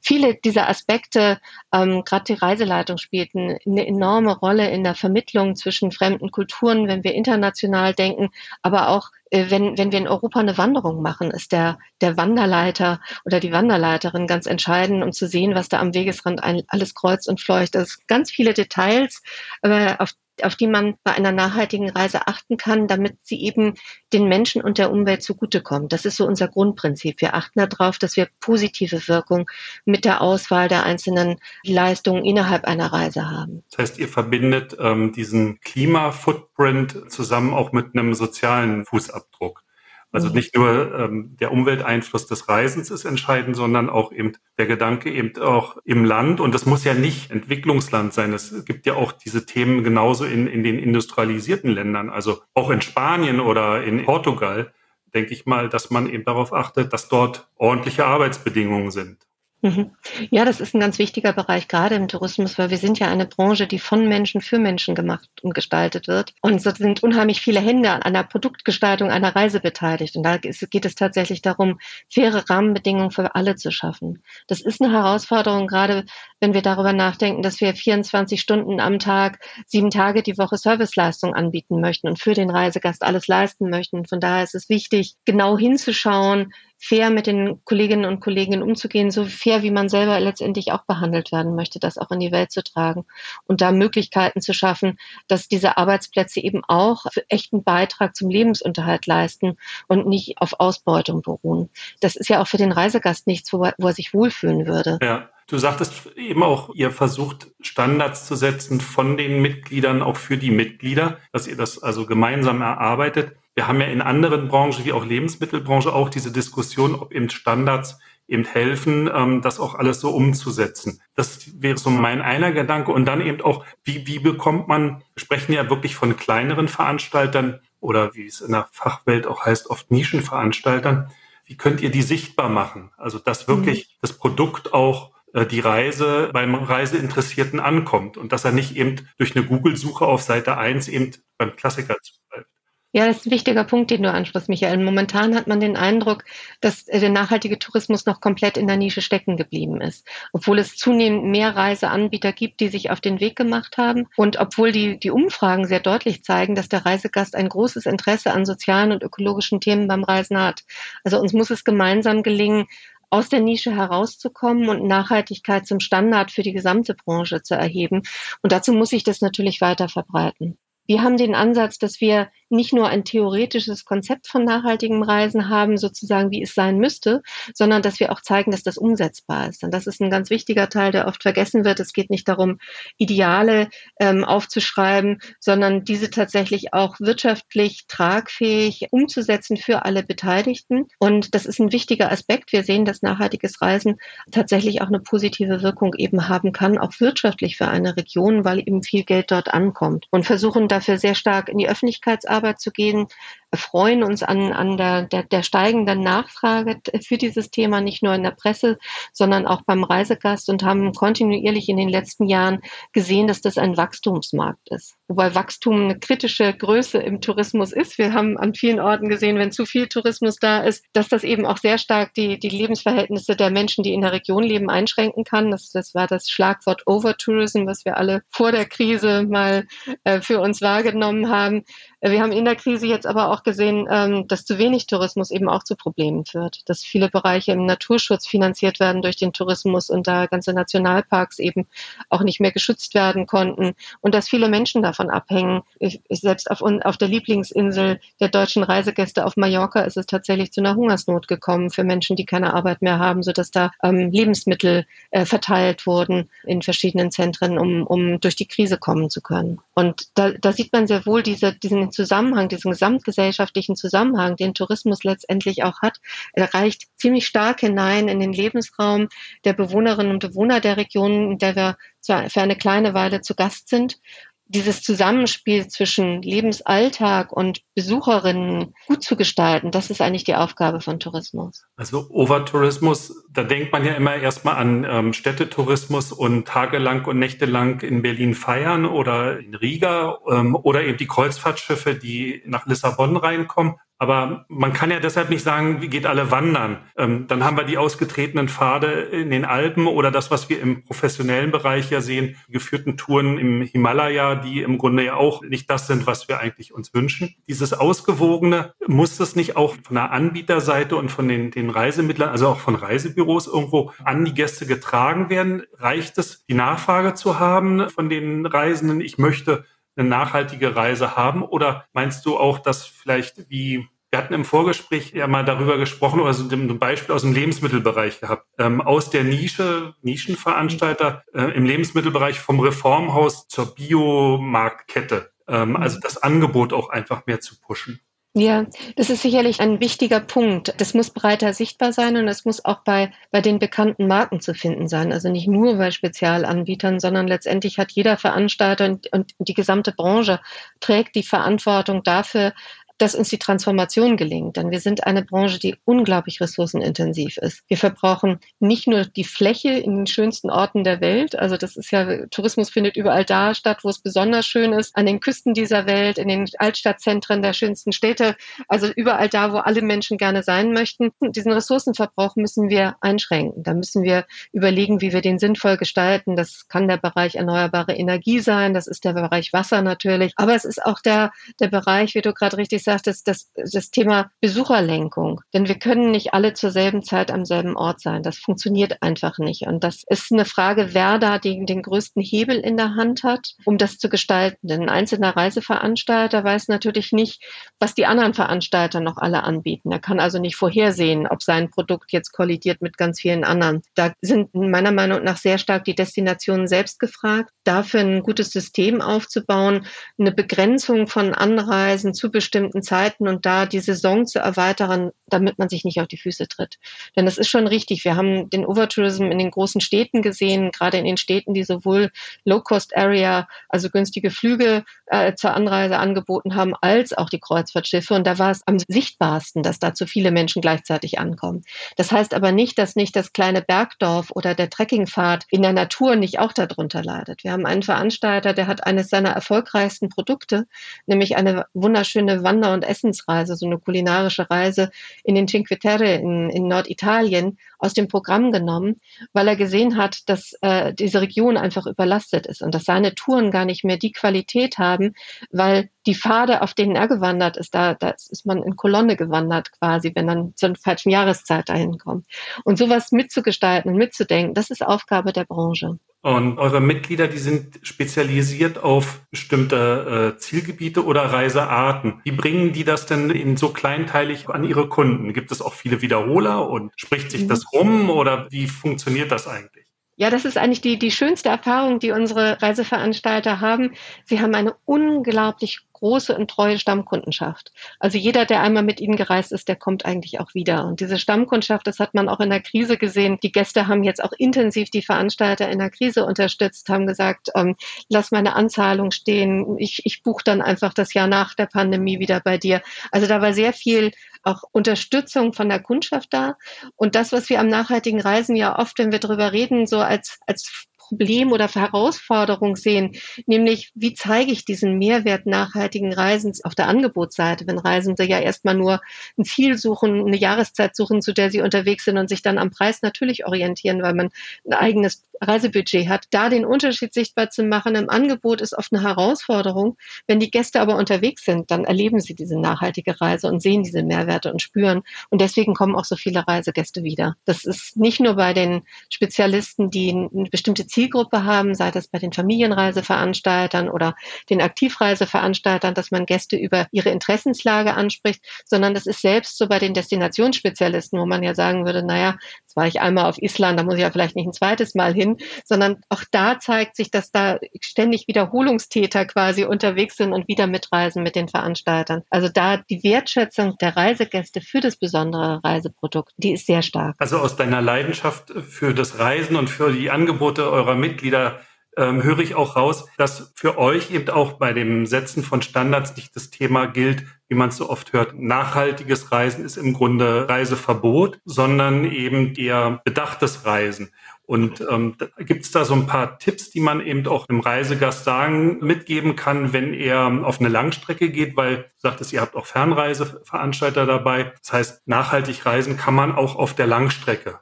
viele 0.00 0.34
dieser 0.34 0.68
Aspekte, 0.68 1.38
ähm, 1.72 2.02
gerade 2.04 2.24
die 2.24 2.34
Reiseleitung 2.34 2.98
spielten 2.98 3.58
eine 3.66 3.86
enorme 3.86 4.36
Rolle 4.36 4.70
in 4.70 4.84
der 4.84 4.94
Vermittlung 4.94 5.56
zwischen 5.56 5.92
fremden 5.92 6.30
Kulturen, 6.30 6.88
wenn 6.88 7.04
wir 7.04 7.14
international 7.14 7.94
denken, 7.94 8.30
aber 8.62 8.88
auch 8.88 9.10
äh, 9.30 9.50
wenn, 9.50 9.76
wenn 9.76 9.92
wir 9.92 9.98
in 9.98 10.08
Europa 10.08 10.40
eine 10.40 10.58
Wanderung 10.58 11.02
machen, 11.02 11.30
ist 11.30 11.52
der, 11.52 11.78
der 12.00 12.16
Wanderleiter 12.16 13.00
oder 13.24 13.40
die 13.40 13.52
Wanderleiterin 13.52 14.26
ganz 14.26 14.46
entscheidend, 14.46 15.02
um 15.02 15.12
zu 15.12 15.26
sehen, 15.26 15.54
was 15.54 15.68
da 15.68 15.80
am 15.80 15.94
Wegesrand 15.94 16.42
ein, 16.42 16.62
alles 16.68 16.94
kreuzt 16.94 17.28
und 17.28 17.40
fleucht. 17.40 17.74
Das 17.74 17.90
sind 17.90 18.08
ganz 18.08 18.30
viele 18.30 18.54
Details, 18.54 19.22
aber 19.62 20.00
auf 20.00 20.12
auf 20.44 20.56
die 20.56 20.66
man 20.66 20.94
bei 21.04 21.12
einer 21.12 21.32
nachhaltigen 21.32 21.90
Reise 21.90 22.26
achten 22.26 22.56
kann, 22.56 22.88
damit 22.88 23.16
sie 23.22 23.42
eben 23.42 23.74
den 24.12 24.28
Menschen 24.28 24.62
und 24.62 24.78
der 24.78 24.90
Umwelt 24.90 25.22
zugutekommt. 25.22 25.92
Das 25.92 26.04
ist 26.04 26.16
so 26.16 26.26
unser 26.26 26.48
Grundprinzip. 26.48 27.20
Wir 27.20 27.34
achten 27.34 27.60
darauf, 27.60 27.98
dass 27.98 28.16
wir 28.16 28.28
positive 28.40 29.08
Wirkung 29.08 29.48
mit 29.84 30.04
der 30.04 30.20
Auswahl 30.20 30.68
der 30.68 30.84
einzelnen 30.84 31.36
Leistungen 31.64 32.24
innerhalb 32.24 32.64
einer 32.64 32.92
Reise 32.92 33.30
haben. 33.30 33.62
Das 33.70 33.78
heißt, 33.78 33.98
ihr 33.98 34.08
verbindet 34.08 34.76
ähm, 34.80 35.12
diesen 35.12 35.60
Klima-Footprint 35.60 37.10
zusammen 37.10 37.52
auch 37.54 37.72
mit 37.72 37.94
einem 37.94 38.14
sozialen 38.14 38.84
Fußabdruck. 38.84 39.62
Also 40.10 40.28
mhm. 40.28 40.34
nicht 40.34 40.56
nur 40.56 40.94
ähm, 40.94 41.36
der 41.38 41.52
Umwelteinfluss 41.52 42.26
des 42.26 42.48
Reisens 42.48 42.90
ist 42.90 43.04
entscheidend, 43.04 43.56
sondern 43.56 43.90
auch 43.90 44.10
eben 44.10 44.32
der 44.56 44.66
Gedanke 44.66 45.12
eben 45.12 45.36
auch 45.40 45.76
im 45.84 46.04
Land. 46.04 46.40
Und 46.40 46.54
das 46.54 46.64
muss 46.64 46.84
ja 46.84 46.94
nicht 46.94 47.30
Entwicklungsland 47.30 48.14
sein. 48.14 48.32
Es 48.32 48.64
gibt 48.64 48.86
ja 48.86 48.94
auch 48.94 49.12
diese 49.12 49.44
Themen 49.44 49.84
genauso 49.84 50.24
in, 50.24 50.46
in 50.46 50.62
den 50.62 50.78
industrialisierten 50.78 51.70
Ländern. 51.70 52.08
Also 52.08 52.40
auch 52.54 52.70
in 52.70 52.80
Spanien 52.80 53.40
oder 53.40 53.84
in 53.84 54.04
Portugal 54.04 54.72
denke 55.14 55.34
ich 55.34 55.46
mal, 55.46 55.68
dass 55.68 55.90
man 55.90 56.08
eben 56.08 56.24
darauf 56.24 56.52
achtet, 56.52 56.92
dass 56.92 57.08
dort 57.08 57.48
ordentliche 57.56 58.06
Arbeitsbedingungen 58.06 58.90
sind. 58.90 59.27
Mhm. 59.60 59.90
Ja, 60.30 60.44
das 60.44 60.60
ist 60.60 60.74
ein 60.74 60.80
ganz 60.80 61.00
wichtiger 61.00 61.32
Bereich, 61.32 61.66
gerade 61.66 61.96
im 61.96 62.06
Tourismus, 62.06 62.58
weil 62.58 62.70
wir 62.70 62.76
sind 62.78 63.00
ja 63.00 63.08
eine 63.08 63.26
Branche, 63.26 63.66
die 63.66 63.80
von 63.80 64.06
Menschen 64.06 64.40
für 64.40 64.60
Menschen 64.60 64.94
gemacht 64.94 65.28
und 65.42 65.52
gestaltet 65.52 66.06
wird. 66.06 66.32
Und 66.42 66.62
so 66.62 66.70
sind 66.70 67.02
unheimlich 67.02 67.40
viele 67.40 67.58
Hände 67.58 67.90
an 67.90 68.02
einer 68.02 68.22
Produktgestaltung 68.22 69.10
einer 69.10 69.34
Reise 69.34 69.58
beteiligt. 69.58 70.14
Und 70.14 70.22
da 70.22 70.36
geht 70.36 70.84
es 70.84 70.94
tatsächlich 70.94 71.42
darum, 71.42 71.80
faire 72.08 72.48
Rahmenbedingungen 72.48 73.10
für 73.10 73.34
alle 73.34 73.56
zu 73.56 73.72
schaffen. 73.72 74.22
Das 74.46 74.60
ist 74.60 74.80
eine 74.80 74.92
Herausforderung, 74.92 75.66
gerade 75.66 76.04
wenn 76.40 76.54
wir 76.54 76.62
darüber 76.62 76.92
nachdenken, 76.92 77.42
dass 77.42 77.60
wir 77.60 77.74
24 77.74 78.40
Stunden 78.40 78.80
am 78.80 78.98
Tag, 78.98 79.40
sieben 79.66 79.90
Tage 79.90 80.22
die 80.22 80.38
Woche 80.38 80.56
Serviceleistung 80.56 81.34
anbieten 81.34 81.80
möchten 81.80 82.08
und 82.08 82.18
für 82.18 82.34
den 82.34 82.50
Reisegast 82.50 83.02
alles 83.02 83.26
leisten 83.26 83.70
möchten. 83.70 84.06
Von 84.06 84.20
daher 84.20 84.44
ist 84.44 84.54
es 84.54 84.68
wichtig, 84.68 85.14
genau 85.24 85.58
hinzuschauen, 85.58 86.52
fair 86.80 87.10
mit 87.10 87.26
den 87.26 87.64
Kolleginnen 87.64 88.04
und 88.04 88.20
Kollegen 88.20 88.62
umzugehen, 88.62 89.10
so 89.10 89.24
fair, 89.24 89.62
wie 89.62 89.72
man 89.72 89.88
selber 89.88 90.20
letztendlich 90.20 90.70
auch 90.70 90.84
behandelt 90.84 91.32
werden 91.32 91.56
möchte, 91.56 91.80
das 91.80 91.98
auch 91.98 92.10
in 92.12 92.20
die 92.20 92.30
Welt 92.30 92.52
zu 92.52 92.62
tragen 92.62 93.04
und 93.46 93.60
da 93.60 93.72
Möglichkeiten 93.72 94.40
zu 94.40 94.54
schaffen, 94.54 94.96
dass 95.26 95.48
diese 95.48 95.76
Arbeitsplätze 95.76 96.40
eben 96.40 96.62
auch 96.66 97.06
echten 97.28 97.64
Beitrag 97.64 98.14
zum 98.14 98.30
Lebensunterhalt 98.30 99.06
leisten 99.06 99.56
und 99.88 100.06
nicht 100.06 100.38
auf 100.38 100.60
Ausbeutung 100.60 101.22
beruhen. 101.22 101.68
Das 102.00 102.14
ist 102.14 102.28
ja 102.28 102.40
auch 102.40 102.46
für 102.46 102.58
den 102.58 102.72
Reisegast 102.72 103.26
nichts, 103.26 103.52
wo 103.52 103.64
er, 103.64 103.74
wo 103.78 103.88
er 103.88 103.94
sich 103.94 104.14
wohlfühlen 104.14 104.66
würde. 104.66 104.98
Ja. 105.02 105.28
Du 105.48 105.56
sagtest 105.56 106.14
eben 106.14 106.42
auch, 106.42 106.74
ihr 106.74 106.90
versucht 106.90 107.50
Standards 107.62 108.26
zu 108.26 108.36
setzen 108.36 108.82
von 108.82 109.16
den 109.16 109.40
Mitgliedern 109.40 110.02
auch 110.02 110.18
für 110.18 110.36
die 110.36 110.50
Mitglieder, 110.50 111.16
dass 111.32 111.46
ihr 111.46 111.56
das 111.56 111.82
also 111.82 112.04
gemeinsam 112.04 112.60
erarbeitet. 112.60 113.34
Wir 113.54 113.66
haben 113.66 113.80
ja 113.80 113.86
in 113.86 114.02
anderen 114.02 114.48
Branchen, 114.48 114.84
wie 114.84 114.92
auch 114.92 115.06
Lebensmittelbranche, 115.06 115.90
auch 115.90 116.10
diese 116.10 116.30
Diskussion, 116.32 116.94
ob 116.94 117.14
eben 117.14 117.30
Standards 117.30 117.98
eben 118.28 118.44
helfen, 118.44 119.10
ähm, 119.12 119.40
das 119.40 119.58
auch 119.58 119.74
alles 119.74 120.00
so 120.00 120.10
umzusetzen. 120.10 121.00
Das 121.14 121.50
wäre 121.62 121.78
so 121.78 121.88
mein 121.88 122.20
einer 122.20 122.52
Gedanke. 122.52 122.92
Und 122.92 123.06
dann 123.06 123.22
eben 123.22 123.40
auch, 123.40 123.64
wie, 123.82 124.06
wie 124.06 124.18
bekommt 124.18 124.68
man, 124.68 125.02
wir 125.14 125.22
sprechen 125.22 125.54
ja 125.54 125.70
wirklich 125.70 125.96
von 125.96 126.14
kleineren 126.16 126.68
Veranstaltern 126.68 127.60
oder 127.80 128.14
wie 128.14 128.26
es 128.26 128.42
in 128.42 128.52
der 128.52 128.68
Fachwelt 128.70 129.26
auch 129.26 129.46
heißt, 129.46 129.70
oft 129.70 129.90
Nischenveranstaltern. 129.90 131.10
Wie 131.46 131.56
könnt 131.56 131.80
ihr 131.80 131.90
die 131.90 132.02
sichtbar 132.02 132.50
machen? 132.50 132.90
Also, 132.98 133.18
dass 133.18 133.48
wirklich 133.48 133.88
mhm. 133.88 133.98
das 134.02 134.12
Produkt 134.12 134.74
auch 134.74 135.12
die 135.34 135.60
Reise 135.60 136.30
beim 136.32 136.54
Reiseinteressierten 136.54 137.60
ankommt 137.60 138.16
und 138.16 138.32
dass 138.32 138.44
er 138.44 138.52
nicht 138.52 138.76
eben 138.76 139.08
durch 139.18 139.36
eine 139.36 139.44
Google-Suche 139.44 140.06
auf 140.06 140.22
Seite 140.22 140.56
1 140.56 140.88
eben 140.88 141.12
beim 141.36 141.54
Klassiker 141.56 141.96
zugreift. 142.02 142.48
Ja, 142.92 143.06
das 143.06 143.18
ist 143.18 143.26
ein 143.26 143.32
wichtiger 143.32 143.64
Punkt, 143.64 143.90
den 143.90 144.02
du 144.02 144.10
ansprichst, 144.10 144.48
Michael. 144.48 144.82
Momentan 144.82 145.34
hat 145.34 145.46
man 145.46 145.60
den 145.60 145.76
Eindruck, 145.76 146.24
dass 146.62 146.88
äh, 146.88 147.00
der 147.00 147.10
nachhaltige 147.10 147.58
Tourismus 147.58 148.06
noch 148.06 148.22
komplett 148.22 148.56
in 148.56 148.66
der 148.66 148.78
Nische 148.78 149.02
stecken 149.02 149.36
geblieben 149.36 149.82
ist. 149.82 150.08
Obwohl 150.32 150.58
es 150.58 150.74
zunehmend 150.74 151.24
mehr 151.24 151.54
Reiseanbieter 151.54 152.32
gibt, 152.32 152.60
die 152.60 152.68
sich 152.68 152.90
auf 152.90 153.02
den 153.02 153.20
Weg 153.20 153.36
gemacht 153.36 153.76
haben. 153.76 154.08
Und 154.16 154.38
obwohl 154.40 154.72
die, 154.72 154.98
die 154.98 155.10
Umfragen 155.10 155.66
sehr 155.66 155.80
deutlich 155.80 156.24
zeigen, 156.24 156.54
dass 156.54 156.70
der 156.70 156.86
Reisegast 156.86 157.36
ein 157.36 157.50
großes 157.50 157.84
Interesse 157.84 158.32
an 158.32 158.46
sozialen 158.46 158.92
und 158.92 159.02
ökologischen 159.02 159.60
Themen 159.60 159.86
beim 159.86 160.02
Reisen 160.02 160.40
hat. 160.40 160.64
Also 161.04 161.20
uns 161.20 161.34
muss 161.34 161.50
es 161.50 161.64
gemeinsam 161.64 162.22
gelingen, 162.22 162.68
aus 163.10 163.28
der 163.28 163.40
Nische 163.40 163.74
herauszukommen 163.74 164.68
und 164.68 164.84
Nachhaltigkeit 164.84 165.66
zum 165.66 165.80
Standard 165.80 166.30
für 166.30 166.42
die 166.42 166.52
gesamte 166.52 166.94
Branche 166.94 167.42
zu 167.42 167.54
erheben. 167.54 168.02
Und 168.42 168.52
dazu 168.52 168.72
muss 168.72 168.92
ich 168.92 169.04
das 169.04 169.20
natürlich 169.20 169.60
weiter 169.60 169.88
verbreiten. 169.88 170.58
Wir 170.86 171.02
haben 171.02 171.18
den 171.18 171.34
Ansatz, 171.34 171.78
dass 171.78 172.00
wir 172.00 172.30
nicht 172.50 172.72
nur 172.72 172.88
ein 172.88 173.04
theoretisches 173.04 173.84
Konzept 173.84 174.26
von 174.26 174.44
nachhaltigem 174.44 175.02
Reisen 175.02 175.48
haben, 175.48 175.76
sozusagen 175.76 176.30
wie 176.30 176.42
es 176.42 176.54
sein 176.54 176.78
müsste, 176.78 177.22
sondern 177.54 177.82
dass 177.82 178.00
wir 178.00 178.10
auch 178.10 178.20
zeigen, 178.22 178.50
dass 178.50 178.62
das 178.62 178.78
umsetzbar 178.78 179.48
ist. 179.48 179.62
Und 179.62 179.72
das 179.72 179.86
ist 179.86 180.00
ein 180.00 180.10
ganz 180.10 180.30
wichtiger 180.30 180.68
Teil, 180.68 180.92
der 180.92 181.06
oft 181.06 181.22
vergessen 181.22 181.64
wird. 181.64 181.80
Es 181.80 181.92
geht 181.92 182.10
nicht 182.10 182.28
darum, 182.28 182.58
Ideale 182.96 183.68
ähm, 184.00 184.24
aufzuschreiben, 184.24 185.20
sondern 185.40 185.84
diese 185.84 186.10
tatsächlich 186.10 186.72
auch 186.72 186.98
wirtschaftlich 187.00 187.84
tragfähig 187.86 188.88
umzusetzen 188.90 189.56
für 189.58 189.84
alle 189.84 190.02
Beteiligten. 190.02 190.86
Und 190.98 191.34
das 191.34 191.46
ist 191.46 191.60
ein 191.60 191.72
wichtiger 191.72 192.10
Aspekt. 192.10 192.52
Wir 192.52 192.62
sehen, 192.62 192.84
dass 192.84 193.02
nachhaltiges 193.02 193.60
Reisen 193.60 193.98
tatsächlich 194.30 194.80
auch 194.80 194.88
eine 194.88 195.00
positive 195.00 195.62
Wirkung 195.62 195.94
eben 195.96 196.28
haben 196.28 196.52
kann, 196.52 196.78
auch 196.78 196.92
wirtschaftlich 196.98 197.56
für 197.58 197.68
eine 197.68 197.96
Region, 197.96 198.44
weil 198.44 198.60
eben 198.60 198.82
viel 198.82 199.04
Geld 199.04 199.30
dort 199.30 199.48
ankommt. 199.52 200.06
Und 200.10 200.24
versuchen 200.24 200.66
da 200.68 200.78
dafür 200.78 200.98
sehr 200.98 201.14
stark 201.14 201.48
in 201.48 201.58
die 201.58 201.68
Öffentlichkeitsarbeit 201.68 202.37
zu 202.56 202.70
gehen, 202.70 203.06
freuen 203.54 204.02
uns 204.02 204.22
an, 204.22 204.52
an 204.52 204.76
der, 204.76 205.02
der, 205.02 205.22
der 205.22 205.42
steigenden 205.42 206.02
Nachfrage 206.02 206.80
für 207.06 207.16
dieses 207.16 207.50
Thema, 207.50 207.80
nicht 207.80 208.02
nur 208.02 208.14
in 208.14 208.22
der 208.22 208.32
Presse, 208.32 208.78
sondern 209.12 209.46
auch 209.46 209.62
beim 209.62 209.84
Reisegast 209.84 210.48
und 210.50 210.62
haben 210.62 210.92
kontinuierlich 210.92 211.68
in 211.68 211.76
den 211.76 211.88
letzten 211.88 212.26
Jahren 212.26 212.60
gesehen, 212.92 213.26
dass 213.26 213.40
das 213.40 213.58
ein 213.58 213.76
Wachstumsmarkt 213.76 214.70
ist. 214.70 214.96
Wobei 215.08 215.34
Wachstum 215.34 215.84
eine 215.84 215.98
kritische 215.98 216.52
Größe 216.52 216.98
im 216.98 217.22
Tourismus 217.22 217.72
ist. 217.72 217.96
Wir 217.96 218.12
haben 218.12 218.36
an 218.36 218.54
vielen 218.54 218.78
Orten 218.80 219.08
gesehen, 219.08 219.38
wenn 219.38 219.52
zu 219.52 219.64
viel 219.64 219.88
Tourismus 219.88 220.36
da 220.36 220.60
ist, 220.60 220.84
dass 220.92 221.08
das 221.08 221.24
eben 221.24 221.46
auch 221.46 221.56
sehr 221.56 221.78
stark 221.78 222.12
die, 222.14 222.38
die 222.38 222.50
Lebensverhältnisse 222.50 223.34
der 223.34 223.50
Menschen, 223.50 223.82
die 223.82 223.94
in 223.94 224.02
der 224.02 224.12
Region 224.12 224.42
leben, 224.42 224.68
einschränken 224.68 225.24
kann. 225.24 225.50
Das, 225.50 225.70
das 225.70 225.94
war 225.94 226.06
das 226.06 226.28
Schlagwort 226.28 226.82
Overtourism, 226.86 227.66
was 227.66 227.86
wir 227.86 227.96
alle 227.96 228.22
vor 228.30 228.52
der 228.52 228.66
Krise 228.66 229.22
mal 229.22 229.66
äh, 230.04 230.20
für 230.20 230.40
uns 230.40 230.60
wahrgenommen 230.60 231.30
haben. 231.30 231.64
Wir 232.02 232.20
haben 232.20 232.32
in 232.32 232.44
der 232.44 232.56
Krise 232.56 232.86
jetzt 232.86 233.06
aber 233.06 233.30
auch 233.30 233.37
gesehen, 233.42 233.86
ähm, 233.90 234.26
dass 234.28 234.44
zu 234.44 234.58
wenig 234.58 234.86
Tourismus 234.86 235.30
eben 235.30 235.48
auch 235.48 235.62
zu 235.64 235.76
Problemen 235.76 236.24
führt, 236.24 236.68
dass 236.68 236.84
viele 236.84 237.08
Bereiche 237.08 237.52
im 237.52 237.66
Naturschutz 237.66 238.26
finanziert 238.26 238.80
werden 238.80 239.02
durch 239.02 239.16
den 239.16 239.32
Tourismus 239.32 239.90
und 239.90 240.06
da 240.06 240.26
ganze 240.26 240.52
Nationalparks 240.52 241.38
eben 241.38 241.66
auch 242.08 242.22
nicht 242.22 242.40
mehr 242.40 242.52
geschützt 242.52 242.94
werden 242.94 243.26
konnten 243.26 243.74
und 244.00 244.14
dass 244.14 244.28
viele 244.28 244.48
Menschen 244.48 244.82
davon 244.82 245.10
abhängen. 245.10 245.62
Ich, 245.78 246.00
ich 246.08 246.20
selbst 246.20 246.50
auf, 246.50 246.62
auf 246.62 246.96
der 246.96 247.08
Lieblingsinsel 247.08 248.00
der 248.20 248.28
deutschen 248.28 248.62
Reisegäste 248.62 249.24
auf 249.24 249.36
Mallorca 249.36 249.80
ist 249.80 249.96
es 249.96 250.06
tatsächlich 250.06 250.52
zu 250.52 250.60
einer 250.60 250.74
Hungersnot 250.74 251.28
gekommen 251.28 251.70
für 251.70 251.84
Menschen, 251.84 252.16
die 252.16 252.26
keine 252.26 252.54
Arbeit 252.54 252.82
mehr 252.82 252.98
haben, 252.98 253.22
sodass 253.22 253.50
da 253.50 253.70
ähm, 253.82 254.10
Lebensmittel 254.10 254.86
äh, 255.10 255.24
verteilt 255.24 255.86
wurden 255.86 256.28
in 256.44 256.62
verschiedenen 256.62 257.10
Zentren, 257.10 257.58
um, 257.58 257.86
um 257.86 258.20
durch 258.20 258.36
die 258.36 258.48
Krise 258.48 258.78
kommen 258.78 259.10
zu 259.10 259.20
können. 259.20 259.60
Und 259.74 260.08
da, 260.14 260.32
da 260.32 260.52
sieht 260.52 260.72
man 260.72 260.86
sehr 260.86 261.06
wohl 261.06 261.22
diese, 261.22 261.52
diesen 261.52 261.92
Zusammenhang, 261.92 262.48
diesen 262.48 262.72
gesamtgesellschaftlichen 262.72 263.27
Zusammenhang, 263.76 264.36
den 264.36 264.54
Tourismus 264.54 265.04
letztendlich 265.04 265.62
auch 265.64 265.80
hat, 265.82 265.98
reicht 266.36 266.84
ziemlich 266.96 267.26
stark 267.26 267.60
hinein 267.60 268.08
in 268.08 268.20
den 268.20 268.32
Lebensraum 268.32 269.08
der 269.44 269.52
Bewohnerinnen 269.52 270.12
und 270.12 270.20
Bewohner 270.20 270.60
der 270.60 270.76
Region, 270.76 271.32
in 271.32 271.38
der 271.38 271.56
wir 271.56 271.76
für 272.00 272.40
eine 272.40 272.56
kleine 272.56 272.94
Weile 272.94 273.20
zu 273.20 273.34
Gast 273.34 273.68
sind 273.68 273.98
dieses 274.48 274.82
Zusammenspiel 274.82 275.68
zwischen 275.68 276.22
Lebensalltag 276.22 277.32
und 277.32 277.60
Besucherinnen 277.74 278.74
gut 278.86 279.04
zu 279.04 279.16
gestalten, 279.16 279.70
das 279.70 279.90
ist 279.90 280.00
eigentlich 280.00 280.24
die 280.24 280.34
Aufgabe 280.34 280.80
von 280.80 280.98
Tourismus. 280.98 281.64
Also 281.76 282.06
Overtourismus, 282.10 283.24
da 283.30 283.44
denkt 283.44 283.72
man 283.72 283.84
ja 283.84 283.92
immer 283.92 284.16
erstmal 284.16 284.56
an 284.56 284.84
ähm, 284.88 285.12
Städtetourismus 285.12 286.12
und 286.12 286.48
tagelang 286.48 287.04
und 287.04 287.18
nächtelang 287.18 287.80
in 287.80 288.02
Berlin 288.02 288.34
feiern 288.34 288.86
oder 288.86 289.38
in 289.38 289.54
Riga 289.54 290.18
ähm, 290.30 290.56
oder 290.56 290.82
eben 290.82 290.98
die 290.98 291.06
Kreuzfahrtschiffe, 291.06 291.94
die 291.94 292.42
nach 292.46 292.66
Lissabon 292.66 293.16
reinkommen. 293.16 293.76
Aber 293.98 294.46
man 294.48 294.72
kann 294.72 294.92
ja 294.92 295.00
deshalb 295.00 295.28
nicht 295.28 295.42
sagen, 295.42 295.82
wie 295.82 295.88
geht 295.88 296.06
alle 296.06 296.30
wandern. 296.30 296.78
Ähm, 296.96 297.26
dann 297.26 297.44
haben 297.44 297.56
wir 297.56 297.64
die 297.64 297.78
ausgetretenen 297.78 298.48
Pfade 298.48 298.86
in 298.86 299.30
den 299.30 299.44
Alpen 299.44 299.88
oder 299.88 300.12
das, 300.12 300.30
was 300.30 300.48
wir 300.48 300.60
im 300.60 300.84
professionellen 300.84 301.50
Bereich 301.50 301.90
ja 301.90 302.00
sehen, 302.00 302.36
geführten 302.48 302.96
Touren 302.96 303.38
im 303.38 303.62
Himalaya, 303.62 304.36
die 304.36 304.62
im 304.62 304.78
Grunde 304.78 305.04
ja 305.04 305.14
auch 305.14 305.42
nicht 305.42 305.68
das 305.68 305.88
sind, 305.88 306.06
was 306.06 306.28
wir 306.28 306.38
eigentlich 306.38 306.72
uns 306.72 306.94
wünschen. 306.94 307.34
Dieses 307.48 307.72
Ausgewogene, 307.72 308.72
muss 308.86 309.16
das 309.16 309.34
nicht 309.34 309.56
auch 309.56 309.74
von 309.82 309.96
der 309.96 310.12
Anbieterseite 310.12 310.94
und 310.94 311.10
von 311.10 311.26
den, 311.26 311.50
den 311.50 311.68
Reisemittlern, 311.68 312.30
also 312.30 312.48
auch 312.48 312.60
von 312.60 312.76
Reisebüros 312.76 313.48
irgendwo 313.48 313.92
an 314.04 314.24
die 314.24 314.34
Gäste 314.34 314.66
getragen 314.66 315.28
werden? 315.28 315.64
Reicht 315.74 316.18
es, 316.18 316.44
die 316.46 316.54
Nachfrage 316.54 317.14
zu 317.14 317.40
haben 317.40 317.88
von 317.90 318.08
den 318.08 318.46
Reisenden? 318.46 319.00
Ich 319.00 319.18
möchte 319.18 319.64
eine 319.98 320.08
nachhaltige 320.08 320.76
Reise 320.76 321.16
haben? 321.16 321.42
Oder 321.42 321.84
meinst 321.92 322.24
du 322.24 322.38
auch, 322.38 322.58
dass 322.58 322.86
vielleicht 322.86 323.50
wie 323.50 323.88
wir 324.10 324.20
hatten 324.20 324.32
im 324.32 324.46
Vorgespräch 324.46 325.12
ja 325.12 325.26
mal 325.26 325.44
darüber 325.44 325.76
gesprochen, 325.76 326.20
oder 326.20 326.32
so 326.32 326.48
ein 326.50 326.78
Beispiel 326.78 327.14
aus 327.14 327.22
dem 327.22 327.34
Lebensmittelbereich 327.34 328.20
gehabt. 328.20 328.46
Ähm, 328.58 328.80
aus 328.80 329.10
der 329.10 329.22
Nische, 329.22 329.94
Nischenveranstalter 330.00 331.24
äh, 331.34 331.54
im 331.54 331.66
Lebensmittelbereich 331.66 332.40
vom 332.40 332.58
Reformhaus 332.60 333.48
zur 333.48 333.74
Biomarktkette. 333.74 335.30
Ähm, 335.46 335.76
also 335.76 335.98
das 336.00 336.22
Angebot 336.22 336.72
auch 336.72 336.88
einfach 336.88 337.26
mehr 337.26 337.40
zu 337.40 337.60
pushen. 337.60 338.00
Ja, 338.34 338.66
das 338.94 339.10
ist 339.10 339.22
sicherlich 339.22 339.60
ein 339.60 339.80
wichtiger 339.80 340.20
Punkt. 340.20 340.74
Das 340.78 340.94
muss 340.94 341.10
breiter 341.10 341.52
sichtbar 341.54 341.92
sein 341.92 342.16
und 342.16 342.28
es 342.28 342.44
muss 342.44 342.64
auch 342.64 342.84
bei, 342.84 343.10
bei 343.32 343.40
den 343.40 343.58
bekannten 343.58 344.06
Marken 344.06 344.40
zu 344.40 344.54
finden 344.54 344.86
sein. 344.86 345.12
Also 345.12 345.28
nicht 345.28 345.48
nur 345.48 345.76
bei 345.76 345.90
Spezialanbietern, 345.90 347.00
sondern 347.00 347.26
letztendlich 347.26 347.78
hat 347.78 347.90
jeder 347.90 348.16
Veranstalter 348.16 348.84
und, 348.84 349.12
und 349.12 349.32
die 349.38 349.54
gesamte 349.54 349.92
Branche 349.92 350.40
trägt 350.78 351.16
die 351.16 351.22
Verantwortung 351.24 352.04
dafür, 352.04 352.52
dass 352.98 353.14
uns 353.14 353.28
die 353.28 353.38
Transformation 353.38 354.16
gelingt. 354.16 354.56
Denn 354.56 354.70
wir 354.70 354.80
sind 354.80 355.06
eine 355.06 355.24
Branche, 355.24 355.58
die 355.58 355.76
unglaublich 355.84 356.40
ressourcenintensiv 356.40 357.38
ist. 357.38 357.62
Wir 357.68 357.76
verbrauchen 357.76 358.40
nicht 358.58 358.88
nur 358.88 359.04
die 359.04 359.24
Fläche 359.24 359.70
in 359.70 359.96
den 359.96 360.06
schönsten 360.06 360.50
Orten 360.50 360.84
der 360.84 361.00
Welt. 361.00 361.38
Also 361.38 361.56
das 361.56 361.76
ist 361.76 361.92
ja, 361.92 362.26
Tourismus 362.26 362.70
findet 362.70 362.96
überall 362.96 363.24
da 363.24 363.54
statt, 363.54 363.78
wo 363.82 363.88
es 363.88 364.00
besonders 364.00 364.46
schön 364.46 364.72
ist. 364.72 364.96
An 364.96 365.06
den 365.06 365.20
Küsten 365.20 365.54
dieser 365.54 365.86
Welt, 365.86 366.18
in 366.18 366.28
den 366.28 366.48
Altstadtzentren 366.58 367.40
der 367.40 367.52
schönsten 367.52 367.92
Städte. 367.92 368.36
Also 368.66 368.88
überall 368.88 369.28
da, 369.28 369.52
wo 369.52 369.58
alle 369.58 369.82
Menschen 369.82 370.18
gerne 370.18 370.42
sein 370.42 370.72
möchten. 370.72 371.12
Diesen 371.20 371.52
Ressourcenverbrauch 371.52 372.34
müssen 372.34 372.68
wir 372.68 372.96
einschränken. 373.00 373.62
Da 373.62 373.74
müssen 373.74 374.02
wir 374.02 374.26
überlegen, 374.52 375.00
wie 375.00 375.12
wir 375.12 375.20
den 375.20 375.38
sinnvoll 375.38 375.76
gestalten. 375.76 376.34
Das 376.34 376.66
kann 376.68 376.88
der 376.88 376.96
Bereich 376.96 377.36
erneuerbare 377.36 377.94
Energie 377.94 378.40
sein. 378.40 378.74
Das 378.74 378.88
ist 378.88 379.04
der 379.04 379.12
Bereich 379.12 379.52
Wasser 379.52 379.82
natürlich. 379.82 380.32
Aber 380.36 380.54
es 380.54 380.64
ist 380.64 380.84
auch 380.84 381.00
der, 381.00 381.30
der 381.60 381.68
Bereich, 381.68 382.16
wie 382.16 382.22
du 382.22 382.32
gerade 382.32 382.56
richtig 382.56 382.82
das, 382.96 383.22
das, 383.22 383.50
das 383.54 383.90
Thema 383.90 384.30
Besucherlenkung. 384.40 385.40
Denn 385.52 385.68
wir 385.68 385.78
können 385.78 386.10
nicht 386.10 386.34
alle 386.34 386.54
zur 386.54 386.70
selben 386.70 387.02
Zeit 387.02 387.30
am 387.30 387.44
selben 387.44 387.76
Ort 387.76 388.00
sein. 388.00 388.22
Das 388.22 388.38
funktioniert 388.38 389.02
einfach 389.02 389.38
nicht. 389.38 389.66
Und 389.66 389.84
das 389.84 390.02
ist 390.08 390.32
eine 390.32 390.44
Frage, 390.44 390.94
wer 390.94 391.18
da 391.18 391.38
den, 391.38 391.66
den 391.66 391.82
größten 391.82 392.22
Hebel 392.22 392.58
in 392.58 392.76
der 392.76 392.94
Hand 392.94 393.22
hat, 393.22 393.54
um 393.64 393.78
das 393.78 393.98
zu 393.98 394.08
gestalten. 394.08 394.66
Denn 394.68 394.82
ein 394.82 394.88
einzelner 394.88 395.36
Reiseveranstalter 395.36 396.44
weiß 396.44 396.68
natürlich 396.68 397.12
nicht, 397.12 397.42
was 397.78 397.94
die 397.94 398.06
anderen 398.06 398.34
Veranstalter 398.34 399.00
noch 399.00 399.16
alle 399.16 399.44
anbieten. 399.44 399.92
Er 399.92 400.00
kann 400.00 400.20
also 400.20 400.38
nicht 400.38 400.56
vorhersehen, 400.56 401.26
ob 401.26 401.42
sein 401.42 401.70
Produkt 401.70 402.12
jetzt 402.12 402.32
kollidiert 402.32 402.82
mit 402.82 402.96
ganz 402.96 403.20
vielen 403.20 403.44
anderen. 403.44 403.82
Da 403.94 404.12
sind 404.20 404.54
meiner 404.54 404.92
Meinung 404.92 405.22
nach 405.24 405.36
sehr 405.36 405.58
stark 405.58 405.84
die 405.84 405.94
Destinationen 405.94 406.66
selbst 406.66 406.98
gefragt, 406.98 407.50
dafür 407.64 408.00
ein 408.00 408.22
gutes 408.22 408.50
System 408.50 409.00
aufzubauen, 409.00 409.86
eine 410.18 410.32
Begrenzung 410.32 411.06
von 411.06 411.34
Anreisen 411.34 412.14
zu 412.14 412.30
bestimmten 412.30 412.77
Zeiten 412.82 413.28
und 413.28 413.46
da 413.46 413.66
die 413.66 413.80
Saison 413.80 414.26
zu 414.26 414.38
erweitern, 414.38 415.10
damit 415.26 415.58
man 415.58 415.68
sich 415.68 415.84
nicht 415.84 416.00
auf 416.00 416.08
die 416.08 416.16
Füße 416.16 416.48
tritt. 416.48 416.78
Denn 417.16 417.24
das 417.24 417.38
ist 417.38 417.48
schon 417.48 417.66
richtig. 417.66 418.04
Wir 418.04 418.16
haben 418.16 418.50
den 418.50 418.64
Overtourism 418.64 419.24
in 419.24 419.38
den 419.38 419.50
großen 419.50 419.80
Städten 419.80 420.22
gesehen, 420.22 420.70
gerade 420.70 420.98
in 420.98 421.04
den 421.04 421.16
Städten, 421.16 421.54
die 421.54 421.64
sowohl 421.64 422.10
Low-Cost-Area, 422.44 423.48
also 423.68 423.90
günstige 423.90 424.30
Flüge 424.30 424.84
äh, 425.06 425.34
zur 425.34 425.54
Anreise 425.54 425.98
angeboten 425.98 426.54
haben, 426.54 426.74
als 426.80 427.12
auch 427.12 427.28
die 427.28 427.40
Kreuzfahrtschiffe. 427.40 428.14
Und 428.14 428.26
da 428.26 428.38
war 428.38 428.50
es 428.50 428.62
am 428.66 428.78
sichtbarsten, 428.78 429.62
dass 429.62 429.78
da 429.78 429.94
zu 429.94 430.06
viele 430.06 430.30
Menschen 430.30 430.62
gleichzeitig 430.62 431.18
ankommen. 431.18 431.62
Das 431.96 432.12
heißt 432.12 432.34
aber 432.34 432.52
nicht, 432.52 432.78
dass 432.78 432.96
nicht 432.96 433.16
das 433.16 433.32
kleine 433.32 433.62
Bergdorf 433.62 434.30
oder 434.34 434.54
der 434.54 434.70
Trekkingpfad 434.70 435.44
in 435.50 435.62
der 435.62 435.72
Natur 435.72 436.16
nicht 436.16 436.38
auch 436.38 436.52
darunter 436.52 437.02
leidet. 437.02 437.44
Wir 437.44 437.52
haben 437.52 437.66
einen 437.66 437.82
Veranstalter, 437.82 438.52
der 438.52 438.66
hat 438.66 438.86
eines 438.86 439.08
seiner 439.08 439.30
erfolgreichsten 439.30 440.08
Produkte, 440.08 440.66
nämlich 441.06 441.36
eine 441.36 441.66
wunderschöne 441.74 442.42
Wander- 442.42 442.67
und 442.72 442.84
Essensreise, 442.84 443.56
so 443.56 443.66
eine 443.66 443.78
kulinarische 443.78 444.50
Reise 444.50 444.90
in 445.24 445.34
den 445.34 445.46
Cinque 445.46 445.78
Terre 445.78 446.14
in, 446.14 446.50
in 446.50 446.68
Norditalien 446.68 447.58
aus 447.78 447.94
dem 447.94 448.08
Programm 448.08 448.52
genommen, 448.52 449.00
weil 449.32 449.48
er 449.48 449.56
gesehen 449.56 449.96
hat, 449.96 450.28
dass 450.28 450.54
äh, 450.62 450.92
diese 450.94 451.20
Region 451.20 451.56
einfach 451.56 451.86
überlastet 451.86 452.46
ist 452.46 452.62
und 452.62 452.74
dass 452.74 452.84
seine 452.84 453.14
Touren 453.14 453.50
gar 453.50 453.64
nicht 453.64 453.84
mehr 453.84 453.96
die 453.96 454.12
Qualität 454.12 454.78
haben, 454.78 455.14
weil 455.50 455.90
die 456.06 456.14
Pfade, 456.14 456.62
auf 456.62 456.74
denen 456.74 456.96
er 456.96 457.06
gewandert 457.06 457.56
ist, 457.56 457.74
da, 457.74 457.94
da 457.94 458.10
ist 458.10 458.46
man 458.46 458.62
in 458.62 458.76
Kolonne 458.76 459.16
gewandert 459.16 459.72
quasi, 459.72 460.12
wenn 460.14 460.26
dann 460.26 460.52
zur 460.56 460.74
falschen 460.74 461.10
Jahreszeit 461.10 461.68
dahin 461.68 461.98
kommt. 461.98 462.26
Und 462.64 462.78
sowas 462.78 463.12
mitzugestalten 463.12 463.92
und 463.92 463.98
mitzudenken, 463.98 464.54
das 464.54 464.70
ist 464.70 464.84
Aufgabe 464.84 465.32
der 465.32 465.44
Branche. 465.44 465.98
Und 466.20 466.58
eure 466.58 466.80
Mitglieder, 466.80 467.28
die 467.28 467.38
sind 467.38 467.78
spezialisiert 467.82 468.82
auf 468.82 469.20
bestimmte 469.30 470.34
äh, 470.34 470.38
Zielgebiete 470.38 471.04
oder 471.04 471.22
Reisearten. 471.32 472.20
Wie 472.24 472.32
bringen 472.32 472.72
die 472.72 472.84
das 472.84 473.06
denn 473.06 473.30
in 473.30 473.56
so 473.56 473.68
kleinteilig 473.68 474.48
an 474.48 474.64
ihre 474.64 474.88
Kunden? 474.88 475.32
Gibt 475.32 475.52
es 475.52 475.62
auch 475.62 475.74
viele 475.74 476.02
Wiederholer 476.02 476.68
und 476.68 476.92
spricht 476.96 477.30
sich 477.30 477.46
das 477.46 477.72
rum 477.72 478.10
oder 478.10 478.48
wie 478.50 478.66
funktioniert 478.66 479.30
das 479.30 479.46
eigentlich? 479.46 479.86
Ja, 480.20 480.30
das 480.30 480.44
ist 480.44 480.58
eigentlich 480.58 480.80
die, 480.80 480.98
die 480.98 481.12
schönste 481.12 481.48
Erfahrung, 481.48 482.00
die 482.00 482.10
unsere 482.10 482.60
Reiseveranstalter 482.60 483.60
haben. 483.60 483.92
Sie 484.24 484.40
haben 484.40 484.52
eine 484.56 484.74
unglaublich 484.84 485.82
große 485.98 486.36
und 486.36 486.50
treue 486.50 486.78
Stammkundenschaft. 486.78 487.72
Also 487.98 488.18
jeder, 488.18 488.44
der 488.44 488.62
einmal 488.62 488.82
mit 488.82 489.00
ihnen 489.00 489.16
gereist 489.16 489.52
ist, 489.52 489.68
der 489.68 489.76
kommt 489.76 490.04
eigentlich 490.04 490.40
auch 490.40 490.54
wieder. 490.54 490.86
Und 490.86 491.00
diese 491.00 491.18
Stammkundschaft, 491.18 491.86
das 491.86 491.98
hat 491.98 492.14
man 492.14 492.28
auch 492.28 492.40
in 492.40 492.50
der 492.50 492.60
Krise 492.60 492.96
gesehen. 492.96 493.38
Die 493.42 493.52
Gäste 493.52 493.88
haben 493.88 494.04
jetzt 494.04 494.22
auch 494.22 494.32
intensiv 494.38 494.90
die 494.90 495.02
Veranstalter 495.02 495.68
in 495.68 495.78
der 495.78 495.90
Krise 495.90 496.24
unterstützt, 496.24 496.88
haben 496.88 497.06
gesagt, 497.06 497.48
ähm, 497.54 497.76
lass 498.08 498.30
meine 498.30 498.54
Anzahlung 498.54 499.10
stehen. 499.10 499.76
Ich, 499.78 500.02
ich 500.04 500.22
buche 500.22 500.44
dann 500.44 500.62
einfach 500.62 500.94
das 500.94 501.14
Jahr 501.14 501.26
nach 501.26 501.54
der 501.54 501.66
Pandemie 501.66 502.18
wieder 502.20 502.40
bei 502.40 502.58
dir. 502.58 502.82
Also 503.10 503.26
da 503.26 503.40
war 503.40 503.52
sehr 503.52 503.72
viel 503.72 504.12
auch 504.44 504.62
Unterstützung 504.72 505.52
von 505.52 505.68
der 505.68 505.80
Kundschaft 505.80 506.32
da. 506.32 506.56
Und 506.96 507.14
das, 507.14 507.32
was 507.32 507.48
wir 507.50 507.60
am 507.60 507.68
nachhaltigen 507.68 508.20
Reisen 508.20 508.56
ja 508.56 508.78
oft, 508.78 508.98
wenn 508.98 509.12
wir 509.12 509.18
darüber 509.18 509.52
reden, 509.52 509.86
so 509.86 509.98
als, 509.98 510.38
als 510.46 510.87
Problem 511.08 511.52
oder 511.52 511.68
Herausforderung 511.68 512.76
sehen, 512.76 513.16
nämlich 513.46 513.90
wie 513.94 514.14
zeige 514.14 514.52
ich 514.52 514.64
diesen 514.64 514.98
Mehrwert 514.98 515.46
nachhaltigen 515.46 516.12
Reisens 516.12 516.64
auf 516.64 516.74
der 516.74 516.88
Angebotsseite, 516.88 517.66
wenn 517.66 517.78
Reisende 517.78 518.24
ja 518.24 518.38
erstmal 518.38 518.74
nur 518.74 519.00
ein 519.38 519.44
Ziel 519.44 519.76
suchen, 519.76 520.26
eine 520.26 520.36
Jahreszeit 520.36 520.94
suchen, 520.94 521.22
zu 521.22 521.32
der 521.32 521.50
sie 521.50 521.62
unterwegs 521.62 522.04
sind 522.04 522.18
und 522.18 522.28
sich 522.28 522.42
dann 522.42 522.58
am 522.58 522.70
Preis 522.70 523.02
natürlich 523.02 523.46
orientieren, 523.46 524.02
weil 524.02 524.14
man 524.14 524.30
ein 524.66 524.74
eigenes 524.74 525.24
Reisebudget 525.40 526.08
hat, 526.08 526.26
da 526.30 526.48
den 526.48 526.64
Unterschied 526.64 527.14
sichtbar 527.14 527.50
zu 527.50 527.62
machen 527.62 527.94
im 527.94 528.10
Angebot 528.10 528.60
ist 528.60 528.76
oft 528.76 528.92
eine 528.92 529.02
Herausforderung. 529.02 529.96
Wenn 530.26 530.40
die 530.40 530.50
Gäste 530.50 530.80
aber 530.80 530.96
unterwegs 530.96 531.44
sind, 531.44 531.70
dann 531.70 531.84
erleben 531.84 532.20
sie 532.20 532.34
diese 532.34 532.60
nachhaltige 532.60 533.20
Reise 533.20 533.48
und 533.48 533.60
sehen 533.60 533.82
diese 533.82 534.02
Mehrwerte 534.02 534.52
und 534.52 534.62
spüren. 534.62 535.02
Und 535.30 535.40
deswegen 535.40 535.74
kommen 535.74 535.94
auch 535.94 536.04
so 536.04 536.16
viele 536.16 536.46
Reisegäste 536.46 537.02
wieder. 537.02 537.36
Das 537.44 537.64
ist 537.64 537.96
nicht 537.96 538.20
nur 538.20 538.34
bei 538.34 538.52
den 538.52 538.82
Spezialisten, 539.08 539.90
die 539.90 540.10
eine 540.10 540.50
bestimmte 540.50 540.86
Zielgruppe 540.98 541.44
haben, 541.44 541.76
sei 541.76 541.92
das 541.92 542.08
bei 542.08 542.18
den 542.18 542.32
Familienreiseveranstaltern 542.32 543.88
oder 543.88 544.16
den 544.50 544.60
Aktivreiseveranstaltern, 544.60 545.94
dass 545.94 546.10
man 546.10 546.26
Gäste 546.26 546.56
über 546.56 546.88
ihre 546.90 547.10
Interessenslage 547.10 547.94
anspricht, 547.94 548.44
sondern 548.64 548.94
das 548.94 549.06
ist 549.06 549.22
selbst 549.22 549.58
so 549.58 549.68
bei 549.68 549.78
den 549.78 549.94
Destinationsspezialisten, 549.94 551.20
wo 551.20 551.24
man 551.24 551.44
ja 551.44 551.54
sagen 551.54 551.86
würde, 551.86 552.04
naja, 552.04 552.36
jetzt 552.62 552.74
war 552.74 552.88
ich 552.88 553.00
einmal 553.00 553.26
auf 553.26 553.40
Island, 553.40 553.78
da 553.78 553.84
muss 553.84 553.94
ich 553.94 554.00
ja 554.00 554.10
vielleicht 554.10 554.34
nicht 554.34 554.48
ein 554.48 554.52
zweites 554.52 554.96
Mal 554.96 555.14
hin, 555.14 555.36
sondern 555.64 556.00
auch 556.08 556.24
da 556.32 556.58
zeigt 556.58 556.96
sich, 556.96 557.12
dass 557.12 557.30
da 557.30 557.60
ständig 557.80 558.26
Wiederholungstäter 558.26 559.24
quasi 559.24 559.62
unterwegs 559.62 560.16
sind 560.16 560.32
und 560.32 560.48
wieder 560.48 560.66
mitreisen 560.66 561.22
mit 561.22 561.36
den 561.36 561.46
Veranstaltern. 561.46 562.22
Also 562.28 562.48
da 562.48 562.78
die 562.78 563.04
Wertschätzung 563.04 563.76
der 563.80 563.96
Reisegäste 563.96 564.60
für 564.60 564.80
das 564.80 564.96
besondere 564.96 565.60
Reiseprodukt, 565.62 566.32
die 566.38 566.54
ist 566.54 566.66
sehr 566.66 566.82
stark. 566.82 567.14
Also 567.20 567.38
aus 567.38 567.54
deiner 567.54 567.82
Leidenschaft 567.82 568.52
für 568.68 568.94
das 568.94 569.20
Reisen 569.20 569.54
und 569.54 569.70
für 569.70 569.92
die 569.92 570.10
Angebote 570.10 570.68
eurer 570.68 570.87
Mitglieder 570.94 571.60
ähm, 571.98 572.22
höre 572.22 572.38
ich 572.38 572.54
auch 572.54 572.76
raus, 572.76 573.06
dass 573.16 573.52
für 573.56 573.76
euch 573.76 574.12
eben 574.12 574.30
auch 574.30 574.52
bei 574.52 574.72
dem 574.72 575.04
Setzen 575.06 575.42
von 575.42 575.62
Standards 575.62 576.16
nicht 576.16 576.34
das 576.36 576.50
Thema 576.50 576.86
gilt, 576.86 577.24
wie 577.48 577.56
man 577.56 577.70
es 577.70 577.76
so 577.76 577.90
oft 577.90 578.12
hört, 578.12 578.38
nachhaltiges 578.38 579.32
Reisen 579.32 579.64
ist 579.64 579.76
im 579.76 579.94
Grunde 579.94 580.48
Reiseverbot, 580.48 581.40
sondern 581.44 582.04
eben 582.04 582.54
eher 582.54 583.00
bedachtes 583.04 583.64
Reisen. 583.66 584.12
Und 584.42 584.80
ähm, 584.88 585.16
gibt 585.38 585.64
es 585.64 585.72
da 585.72 585.84
so 585.84 585.94
ein 585.94 586.06
paar 586.06 586.38
Tipps, 586.38 586.70
die 586.70 586.80
man 586.80 587.04
eben 587.04 587.26
auch 587.26 587.48
einem 587.48 587.60
Reisegast 587.60 588.24
sagen, 588.24 588.78
mitgeben 588.78 589.34
kann, 589.34 589.72
wenn 589.72 589.92
er 589.92 590.46
auf 590.46 590.60
eine 590.60 590.70
Langstrecke 590.70 591.30
geht, 591.30 591.56
weil 591.56 591.76
du 591.76 591.84
sagtest, 591.98 592.32
ihr 592.32 592.40
habt 592.40 592.54
auch 592.54 592.64
Fernreiseveranstalter 592.64 594.06
dabei. 594.06 594.52
Das 594.62 594.72
heißt, 594.72 595.08
nachhaltig 595.08 595.66
reisen 595.66 595.96
kann 595.96 596.14
man 596.14 596.32
auch 596.34 596.56
auf 596.56 596.74
der 596.74 596.86
Langstrecke. 596.86 597.60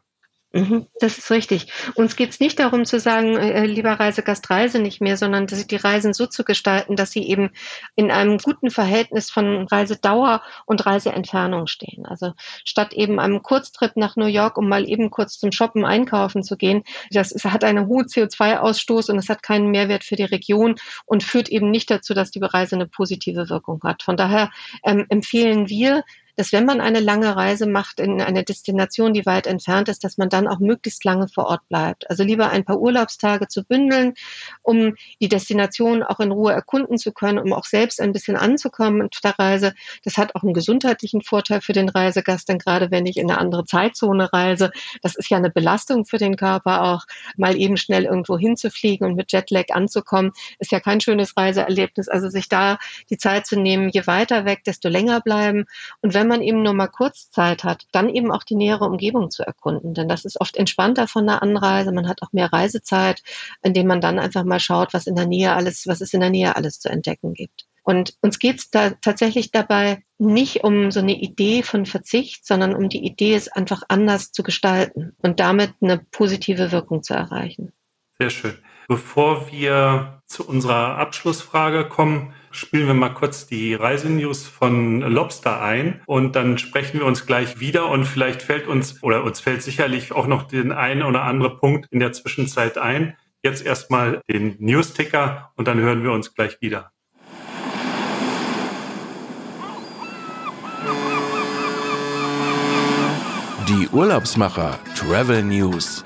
Mhm, 0.57 0.87
das 1.01 1.19
ist 1.19 1.31
richtig. 1.31 1.67
Uns 1.95 2.17
geht 2.17 2.31
es 2.31 2.41
nicht 2.41 2.59
darum 2.59 2.85
zu 2.85 2.99
sagen, 2.99 3.37
äh, 3.37 3.67
lieber 3.67 3.93
Reisegast, 3.93 4.49
reise 4.49 4.79
nicht 4.79 5.01
mehr, 5.01 5.17
sondern 5.17 5.47
die 5.47 5.77
Reisen 5.77 6.15
so 6.15 6.27
zu 6.27 6.45
gestalten, 6.45 6.97
dass 6.97 7.11
sie 7.11 7.29
eben 7.29 7.51
in 7.95 8.11
einem 8.11 8.39
guten 8.39 8.71
Verhältnis 8.71 9.31
von 9.31 9.67
Reisedauer 9.67 10.43
und 10.65 10.87
Reiseentfernung 10.87 11.67
stehen. 11.67 12.07
Also 12.07 12.33
statt 12.65 12.95
eben 12.95 13.21
einem 13.21 13.43
Kurztrip 13.43 13.97
nach 13.97 14.17
New 14.17 14.27
York, 14.27 14.57
um 14.57 14.69
mal 14.69 14.89
eben 14.89 15.11
kurz 15.11 15.39
zum 15.39 15.53
Shoppen 15.53 15.85
einkaufen 15.85 16.43
zu 16.43 16.57
gehen, 16.57 16.83
das 17.11 17.33
ist, 17.33 17.45
hat 17.45 17.63
einen 17.63 17.87
hohen 17.87 18.07
CO2-Ausstoß 18.07 19.11
und 19.11 19.19
es 19.19 19.29
hat 19.29 19.43
keinen 19.43 19.71
Mehrwert 19.71 20.05
für 20.05 20.17
die 20.17 20.25
Region 20.25 20.77
und 21.05 21.23
führt 21.23 21.49
eben 21.51 21.71
nicht 21.71 21.91
dazu, 21.91 22.15
dass 22.15 22.31
die 22.31 22.41
Reise 22.43 22.77
eine 22.77 22.87
positive 22.87 23.51
Wirkung 23.51 23.81
hat. 23.83 24.03
Von 24.03 24.17
daher 24.17 24.51
ähm, 24.85 25.05
empfehlen 25.09 25.69
wir, 25.69 26.03
dass 26.37 26.53
wenn 26.53 26.65
man 26.65 26.81
eine 26.81 27.01
lange 27.01 27.35
Reise 27.35 27.67
macht 27.67 28.01
in 28.01 28.21
eine 28.21 28.45
Destination, 28.45 29.13
die 29.13 29.27
weit 29.27 29.47
entfernt 29.47 29.89
ist, 29.89 30.05
dass 30.05 30.19
man 30.19 30.29
dann 30.29 30.47
auch 30.47 30.59
möglichst 30.59 31.05
lange 31.05 31.29
vor 31.29 31.47
Ort 31.47 31.69
bleibt. 31.69 32.09
Also 32.11 32.23
lieber 32.23 32.51
ein 32.51 32.65
paar 32.65 32.79
Urlaubstage 32.79 33.49
zu 33.49 33.65
bündeln, 33.65 34.15
um 34.63 34.95
die 35.21 35.29
Destination 35.29 36.03
auch 36.03 36.21
in 36.21 36.33
Ruhe 36.33 36.53
erkunden 36.53 36.99
zu 36.99 37.13
können, 37.13 37.39
um 37.39 37.53
auch 37.53 37.65
selbst 37.65 38.01
ein 38.01 38.13
bisschen 38.13 38.37
anzukommen 38.37 39.03
auf 39.03 39.21
der 39.23 39.39
Reise. 39.39 39.75
Das 40.05 40.17
hat 40.17 40.35
auch 40.35 40.43
einen 40.43 40.55
gesundheitlichen 40.55 41.23
Vorteil 41.23 41.61
für 41.61 41.73
den 41.73 41.89
Reisegast, 41.89 42.49
denn 42.49 42.59
gerade 42.59 42.91
wenn 42.91 43.07
ich 43.07 43.17
in 43.17 43.31
eine 43.31 43.41
andere 43.41 43.65
Zeitzone 43.65 44.33
reise, 44.33 44.71
das 45.03 45.17
ist 45.17 45.31
ja 45.31 45.39
eine 45.39 45.51
Belastung 45.51 46.05
für 46.05 46.19
den 46.19 46.37
Körper 46.37 46.83
auch, 46.83 47.05
mal 47.37 47.57
eben 47.57 47.77
schnell 47.77 48.05
irgendwo 48.05 48.39
hinzufliegen 48.39 49.07
und 49.07 49.17
mit 49.17 49.33
Jetlag 49.33 49.71
anzukommen, 49.71 50.33
ist 50.59 50.73
ja 50.73 50.81
kein 50.81 51.01
schönes 51.01 51.37
Reiseerlebnis. 51.37 52.09
Also 52.09 52.29
sich 52.29 52.49
da 52.49 52.79
die 53.11 53.19
Zeit 53.19 53.47
zu 53.47 53.59
nehmen, 53.59 53.89
je 53.89 54.07
weiter 54.07 54.45
weg, 54.45 54.65
desto 54.65 54.89
länger 54.89 55.21
bleiben. 55.21 55.65
Und 56.03 56.15
wenn 56.15 56.26
wenn 56.27 56.41
man 56.41 56.43
eben 56.43 56.63
nur 56.63 56.75
mal 56.75 56.89
kurz 56.89 57.31
Zeit 57.31 57.63
hat, 57.63 57.87
dann 57.93 58.09
eben 58.09 58.33
auch 58.33 58.43
die 58.43 58.57
nähere 58.57 58.85
Umgebung 58.85 59.31
zu 59.31 59.45
erkunden. 59.45 59.95
Denn 59.95 60.09
das 60.09 60.25
ist 60.25 60.41
oft 60.41 60.57
entspannter 60.57 61.07
von 61.07 61.25
der 61.25 61.41
Anreise. 61.41 61.93
Man 61.93 62.09
hat 62.09 62.21
auch 62.23 62.33
mehr 62.33 62.53
Reisezeit, 62.53 63.23
indem 63.63 63.87
man 63.87 64.01
dann 64.01 64.19
einfach 64.19 64.43
mal 64.43 64.59
schaut, 64.59 64.93
was 64.93 65.07
in 65.07 65.15
der 65.15 65.27
Nähe 65.27 65.53
alles, 65.55 65.87
was 65.87 66.01
es 66.01 66.13
in 66.13 66.21
der 66.21 66.31
Nähe 66.31 66.57
alles 66.57 66.81
zu 66.81 66.89
entdecken 66.89 67.33
gibt. 67.33 67.67
Und 67.85 68.15
uns 68.23 68.41
geht 68.41 68.59
es 68.59 68.71
da 68.71 68.91
tatsächlich 69.01 69.53
dabei 69.53 70.03
nicht 70.19 70.65
um 70.65 70.91
so 70.91 70.99
eine 70.99 71.17
Idee 71.17 71.63
von 71.63 71.87
Verzicht, 71.87 72.45
sondern 72.45 72.75
um 72.75 72.89
die 72.89 73.05
Idee, 73.07 73.35
es 73.35 73.47
einfach 73.47 73.83
anders 73.89 74.33
zu 74.33 74.43
gestalten 74.43 75.15
und 75.23 75.39
damit 75.39 75.75
eine 75.81 75.99
positive 76.11 76.73
Wirkung 76.73 77.05
zu 77.05 77.15
erreichen. 77.15 77.73
Sehr 78.19 78.31
schön. 78.31 78.59
Bevor 78.89 79.53
wir 79.53 80.23
zu 80.27 80.45
unserer 80.49 80.99
Abschlussfrage 80.99 81.89
kommen, 81.89 82.33
spielen 82.57 82.87
wir 82.87 82.95
mal 82.95 83.11
kurz 83.11 83.47
die 83.47 83.75
Reisenews 83.75 84.47
von 84.47 85.01
Lobster 85.01 85.61
ein 85.61 86.01
und 86.07 86.35
dann 86.35 86.59
sprechen 86.59 86.99
wir 86.99 87.07
uns 87.07 87.27
gleich 87.27 87.61
wieder 87.61 87.89
und 87.89 88.05
vielleicht 88.05 88.43
fällt 88.43 88.67
uns 88.67 89.03
oder 89.03 89.25
uns 89.25 89.41
fällt 89.41 89.63
sicherlich 89.63 90.13
auch 90.13 90.27
noch 90.27 90.45
den 90.45 90.73
einen 90.73 91.03
oder 91.03 91.23
andere 91.25 91.59
Punkt 91.59 91.87
in 91.91 92.01
der 92.01 92.13
Zwischenzeit 92.13 92.79
ein. 92.79 93.17
Jetzt 93.43 93.65
erstmal 93.65 94.23
den 94.31 94.57
News-Ticker 94.59 95.53
und 95.57 95.69
dann 95.69 95.79
hören 95.79 96.03
wir 96.03 96.13
uns 96.13 96.35
gleich 96.35 96.61
wieder. 96.61 96.91
Die 103.69 103.89
Urlaubsmacher 103.93 104.79
Travel 104.97 105.43
News. 105.43 106.03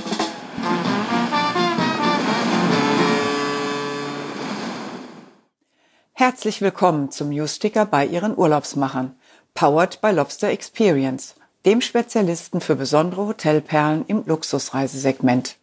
Herzlich 6.20 6.60
willkommen 6.60 7.10
zum 7.10 7.30
Newsticker 7.30 7.86
bei 7.86 8.04
Ihren 8.04 8.36
Urlaubsmachern, 8.36 9.14
powered 9.54 10.02
by 10.02 10.10
Lobster 10.10 10.50
Experience, 10.50 11.34
dem 11.64 11.80
Spezialisten 11.80 12.60
für 12.60 12.76
besondere 12.76 13.26
Hotelperlen 13.26 14.04
im 14.06 14.24
Luxusreisesegment. 14.26 15.56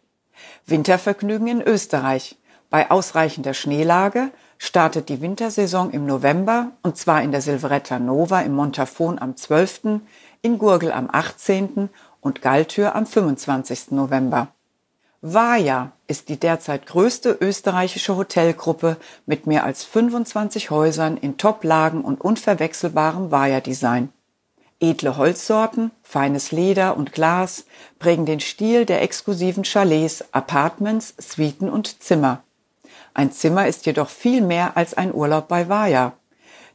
Wintervergnügen 0.66 1.46
in 1.46 1.62
Österreich. 1.62 2.38
Bei 2.70 2.90
ausreichender 2.90 3.54
Schneelage 3.54 4.32
startet 4.58 5.08
die 5.10 5.20
Wintersaison 5.20 5.92
im 5.92 6.06
November 6.06 6.72
und 6.82 6.96
zwar 6.96 7.22
in 7.22 7.30
der 7.30 7.40
Silvretta 7.40 8.00
Nova 8.00 8.40
im 8.40 8.54
Montafon 8.54 9.20
am 9.20 9.36
12., 9.36 10.00
in 10.42 10.58
Gurgel 10.58 10.90
am 10.90 11.08
18. 11.08 11.88
und 12.20 12.42
Galltür 12.42 12.96
am 12.96 13.06
25. 13.06 13.92
November. 13.92 14.48
Vaja 15.20 15.90
ist 16.06 16.28
die 16.28 16.38
derzeit 16.38 16.86
größte 16.86 17.36
österreichische 17.40 18.16
Hotelgruppe 18.16 18.96
mit 19.26 19.48
mehr 19.48 19.64
als 19.64 19.82
25 19.84 20.70
Häusern 20.70 21.16
in 21.16 21.38
Top-Lagen 21.38 22.02
und 22.02 22.20
unverwechselbarem 22.20 23.32
Vaja-Design. 23.32 24.12
Edle 24.78 25.16
Holzsorten, 25.16 25.90
feines 26.04 26.52
Leder 26.52 26.96
und 26.96 27.12
Glas 27.12 27.66
prägen 27.98 28.26
den 28.26 28.38
Stil 28.38 28.84
der 28.84 29.02
exklusiven 29.02 29.64
Chalets, 29.64 30.24
Apartments, 30.30 31.14
Suiten 31.18 31.68
und 31.68 32.00
Zimmer. 32.00 32.44
Ein 33.12 33.32
Zimmer 33.32 33.66
ist 33.66 33.86
jedoch 33.86 34.10
viel 34.10 34.40
mehr 34.40 34.76
als 34.76 34.94
ein 34.94 35.12
Urlaub 35.12 35.48
bei 35.48 35.68
Vaja. 35.68 36.12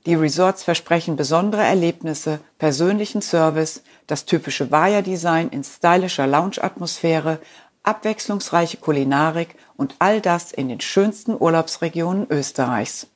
Die 0.05 0.15
Resorts 0.15 0.63
versprechen 0.63 1.15
besondere 1.15 1.63
Erlebnisse, 1.63 2.41
persönlichen 2.57 3.21
Service, 3.21 3.83
das 4.05 4.25
typische 4.25 4.69
Vaja-Design 4.69 5.47
in 5.47 5.63
stylischer 5.63 6.27
Lounge-Atmosphäre, 6.27 7.39
abwechslungsreiche 7.83 8.77
Kulinarik 8.77 9.55
und 9.75 9.95
all 9.99 10.21
das 10.21 10.51
in 10.51 10.69
den 10.69 10.81
schönsten 10.81 11.35
Urlaubsregionen 11.39 12.27
Österreichs. 12.29 13.07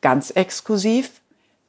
Ganz 0.00 0.30
exklusiv 0.30 1.20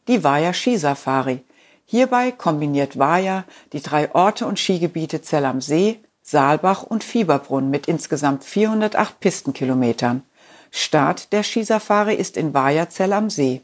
die 0.07 0.23
Vaja 0.23 0.53
Skisafari. 0.53 1.43
Hierbei 1.85 2.31
kombiniert 2.31 2.99
Vaja 2.99 3.43
die 3.73 3.81
drei 3.81 4.13
Orte 4.13 4.45
und 4.45 4.59
Skigebiete 4.59 5.21
Zell 5.21 5.45
am 5.45 5.61
See, 5.61 5.99
Saalbach 6.21 6.83
und 6.83 7.03
Fieberbrunn 7.03 7.69
mit 7.69 7.87
insgesamt 7.87 8.43
408 8.43 9.19
Pistenkilometern. 9.19 10.23
Start 10.71 11.31
der 11.31 11.43
Skisafari 11.43 12.15
ist 12.15 12.37
in 12.37 12.53
Vaja 12.53 12.89
Zell 12.89 13.13
am 13.13 13.29
See. 13.29 13.61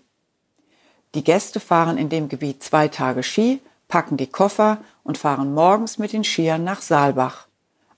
Die 1.16 1.24
Gäste 1.24 1.60
fahren 1.60 1.98
in 1.98 2.10
dem 2.10 2.30
Gebiet 2.30 2.64
zwei 2.64 2.88
Tage 2.88 3.22
Ski, 3.22 3.60
packen 3.88 4.18
die 4.18 4.28
Koffer 4.28 4.80
und 5.04 5.18
fahren 5.18 5.54
morgens 5.54 6.00
mit 6.00 6.14
den 6.14 6.24
Skiern 6.24 6.64
nach 6.64 6.82
Saalbach. 6.82 7.48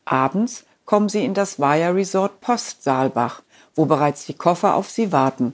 Abends 0.05 0.65
kommen 0.85 1.09
sie 1.09 1.25
in 1.25 1.33
das 1.33 1.59
Vaja 1.59 1.89
Resort 1.89 2.39
Post 2.39 2.83
Saalbach, 2.83 3.41
wo 3.73 3.85
bereits 3.85 4.25
die 4.25 4.35
Koffer 4.35 4.75
auf 4.75 4.89
sie 4.89 5.11
warten. 5.11 5.53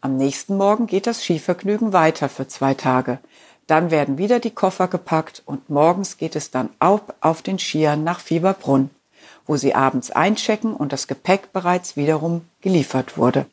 Am 0.00 0.16
nächsten 0.16 0.56
Morgen 0.56 0.86
geht 0.86 1.06
das 1.06 1.22
Skivergnügen 1.22 1.92
weiter 1.92 2.28
für 2.28 2.48
zwei 2.48 2.74
Tage. 2.74 3.18
Dann 3.66 3.92
werden 3.92 4.18
wieder 4.18 4.40
die 4.40 4.50
Koffer 4.50 4.88
gepackt 4.88 5.42
und 5.46 5.70
morgens 5.70 6.16
geht 6.16 6.34
es 6.34 6.50
dann 6.50 6.70
auch 6.80 7.02
auf 7.20 7.42
den 7.42 7.58
Skiern 7.58 8.02
nach 8.02 8.18
Fieberbrunn, 8.18 8.90
wo 9.46 9.56
sie 9.56 9.74
abends 9.74 10.10
einchecken 10.10 10.74
und 10.74 10.92
das 10.92 11.06
Gepäck 11.06 11.52
bereits 11.52 11.96
wiederum 11.96 12.46
geliefert 12.60 13.16
wurde. 13.16 13.46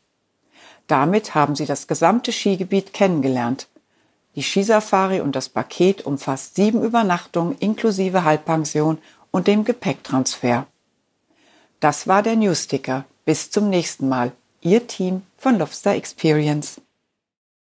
Damit 0.88 1.36
haben 1.36 1.56
sie 1.56 1.66
das 1.66 1.88
gesamte 1.88 2.32
Skigebiet 2.32 2.94
kennengelernt. 2.94 3.68
Die 4.36 4.44
Skisafari 4.44 5.20
und 5.20 5.36
das 5.36 5.50
Paket 5.50 6.06
umfasst 6.06 6.56
sieben 6.56 6.82
Übernachtungen 6.84 7.58
inklusive 7.60 8.24
Halbpension 8.24 9.00
und 9.32 9.48
dem 9.48 9.64
Gepäcktransfer. 9.64 10.68
Das 11.80 12.08
war 12.08 12.24
der 12.24 12.36
Newsticker. 12.36 13.06
Bis 13.26 13.52
zum 13.52 13.70
nächsten 13.70 14.10
Mal. 14.10 14.32
Ihr 14.62 14.88
Team 14.88 15.24
von 15.38 15.60
Lobster 15.60 15.92
Experience. 15.96 16.82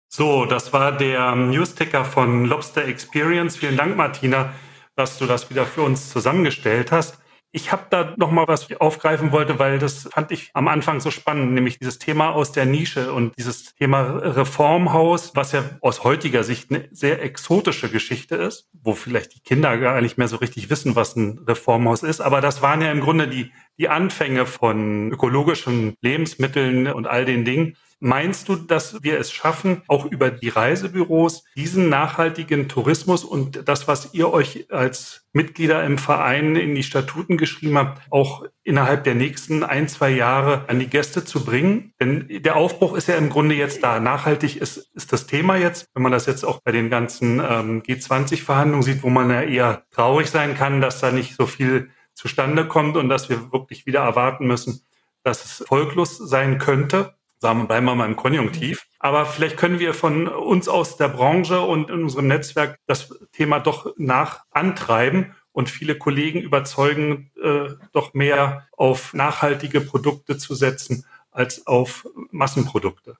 So, 0.09 0.47
das 0.47 0.73
war 0.73 0.93
der 0.93 1.35
Newsticker 1.35 2.05
von 2.05 2.47
Lobster 2.47 2.85
Experience. 2.87 3.57
Vielen 3.57 3.77
Dank, 3.77 3.97
Martina, 3.97 4.55
dass 4.97 5.19
du 5.19 5.27
das 5.27 5.51
wieder 5.51 5.67
für 5.67 5.83
uns 5.83 6.11
zusammengestellt 6.11 6.93
hast. 6.93 7.19
Ich 7.51 7.73
habe 7.73 7.87
da 7.89 8.15
noch 8.19 8.31
mal 8.31 8.47
was 8.47 8.71
aufgreifen 8.79 9.33
wollte, 9.33 9.59
weil 9.59 9.79
das 9.79 10.09
fand 10.13 10.31
ich 10.33 10.51
am 10.53 10.69
Anfang 10.69 11.01
so 11.01 11.11
spannend, 11.11 11.53
nämlich 11.53 11.79
dieses 11.79 11.99
Thema 11.99 12.31
aus 12.31 12.53
der 12.53 12.67
Nische 12.67 13.13
und 13.13 13.37
dieses 13.39 13.75
Thema 13.75 14.03
Reformhaus, 14.03 15.35
was 15.35 15.53
ja 15.53 15.65
aus 15.81 16.05
heutiger 16.05 16.45
Sicht 16.45 16.71
eine 16.71 16.89
sehr 16.91 17.23
exotische 17.23 17.89
Geschichte 17.89 18.37
ist, 18.37 18.69
wo 18.75 18.93
vielleicht 18.93 19.35
die 19.35 19.41
Kinder 19.41 19.79
gar 19.79 20.03
nicht 20.03 20.19
mehr 20.19 20.29
so 20.29 20.37
richtig 20.37 20.69
wissen, 20.69 20.95
was 20.95 21.17
ein 21.17 21.39
Reformhaus 21.47 22.03
ist. 22.03 22.21
Aber 22.21 22.43
das 22.43 22.61
waren 22.61 22.83
ja 22.83 22.93
im 22.93 23.01
Grunde 23.01 23.29
die, 23.29 23.51
die 23.79 23.89
Anfänge 23.89 24.45
von 24.45 25.11
ökologischen 25.11 25.95
Lebensmitteln 26.03 26.89
und 26.89 27.07
all 27.07 27.25
den 27.25 27.47
Dingen. 27.47 27.77
Meinst 28.01 28.49
du, 28.49 28.55
dass 28.55 29.03
wir 29.03 29.19
es 29.19 29.33
schaffen, 29.33 29.83
auch 29.89 30.05
über 30.05 30.31
die 30.31 30.51
Reisebüros 30.51 31.43
diesen 31.57 31.89
nachhaltigen 31.89 32.69
Tourismus 32.69 33.25
und 33.25 33.69
das, 33.69 33.89
was 33.89 34.15
ihr 34.15 34.33
euch 34.33 34.67
als 34.71 35.27
Mitglieder 35.33 35.83
im 35.83 35.99
Verein 35.99 36.55
in 36.55 36.77
die 36.77 36.85
Statuten 36.85 37.37
geschrieben 37.37 37.77
habt, 37.77 38.03
auch 38.11 38.45
innerhalb 38.63 39.03
der 39.03 39.17
nächsten 39.17 39.65
ein, 39.65 39.89
zwei 39.89 40.11
Jahre 40.11 40.69
an 40.69 40.79
die 40.79 40.87
Gäste 40.87 41.25
zu 41.25 41.45
bringen? 41.45 41.93
Denn 41.99 42.29
der 42.29 42.55
Aufbruch 42.55 42.95
ist 42.95 43.09
ja 43.09 43.17
im 43.17 43.31
Grunde 43.31 43.57
jetzt 43.57 43.83
da. 43.83 43.99
Nachhaltig 43.99 44.57
ist, 44.57 44.77
ist 44.95 45.13
das 45.13 45.27
Thema 45.27 45.57
jetzt, 45.57 45.89
wenn 45.93 46.05
man 46.05 46.13
das 46.13 46.27
jetzt 46.27 46.45
auch 46.45 46.61
bei 46.61 46.71
den 46.71 46.91
ganzen 46.91 47.41
ähm, 47.41 47.83
G20-Verhandlungen 47.83 48.85
sieht, 48.85 49.03
wo 49.03 49.11
man 49.11 49.29
ja 49.29 49.43
eher 49.43 49.83
traurig 49.91 50.31
sein 50.31 50.55
kann, 50.55 50.81
dass 50.81 51.01
da 51.01 51.11
nicht 51.11 51.35
so 51.35 51.47
viel 51.47 51.91
zustande 52.15 52.69
kommt 52.69 52.97
und 52.97 53.09
dass 53.09 53.29
wir 53.29 53.51
wirklich 53.51 53.87
wieder 53.87 54.01
erwarten 54.01 54.47
müssen, 54.47 54.83
dass 55.25 55.45
es 55.45 55.67
folglos 55.67 56.17
sein 56.17 56.59
könnte 56.59 57.18
sagen 57.41 57.61
wir, 57.61 57.67
bleiben 57.67 57.87
wir 57.87 57.95
mal 57.95 58.07
im 58.07 58.17
Konjunktiv. 58.17 58.87
Aber 58.99 59.27
vielleicht 59.27 59.57
können 59.57 59.79
wir 59.79 59.95
von 59.95 60.29
uns 60.29 60.69
aus 60.69 60.97
der 60.97 61.09
Branche 61.09 61.61
und 61.61 61.91
in 61.91 62.03
unserem 62.03 62.29
Netzwerk 62.29 62.79
das 62.87 63.15
Thema 63.33 63.61
doch 63.61 63.95
nach 63.97 64.45
antreiben 64.51 65.35
und 65.53 65.69
viele 65.69 65.97
Kollegen 65.97 66.41
überzeugen, 66.41 67.31
äh, 67.43 67.71
doch 67.93 68.15
mehr 68.15 68.69
auf 68.77 69.15
nachhaltige 69.15 69.81
Produkte 69.81 70.39
zu 70.39 70.55
setzen 70.55 71.05
als 71.31 71.67
auf 71.67 72.07
Massenprodukte. 72.31 73.17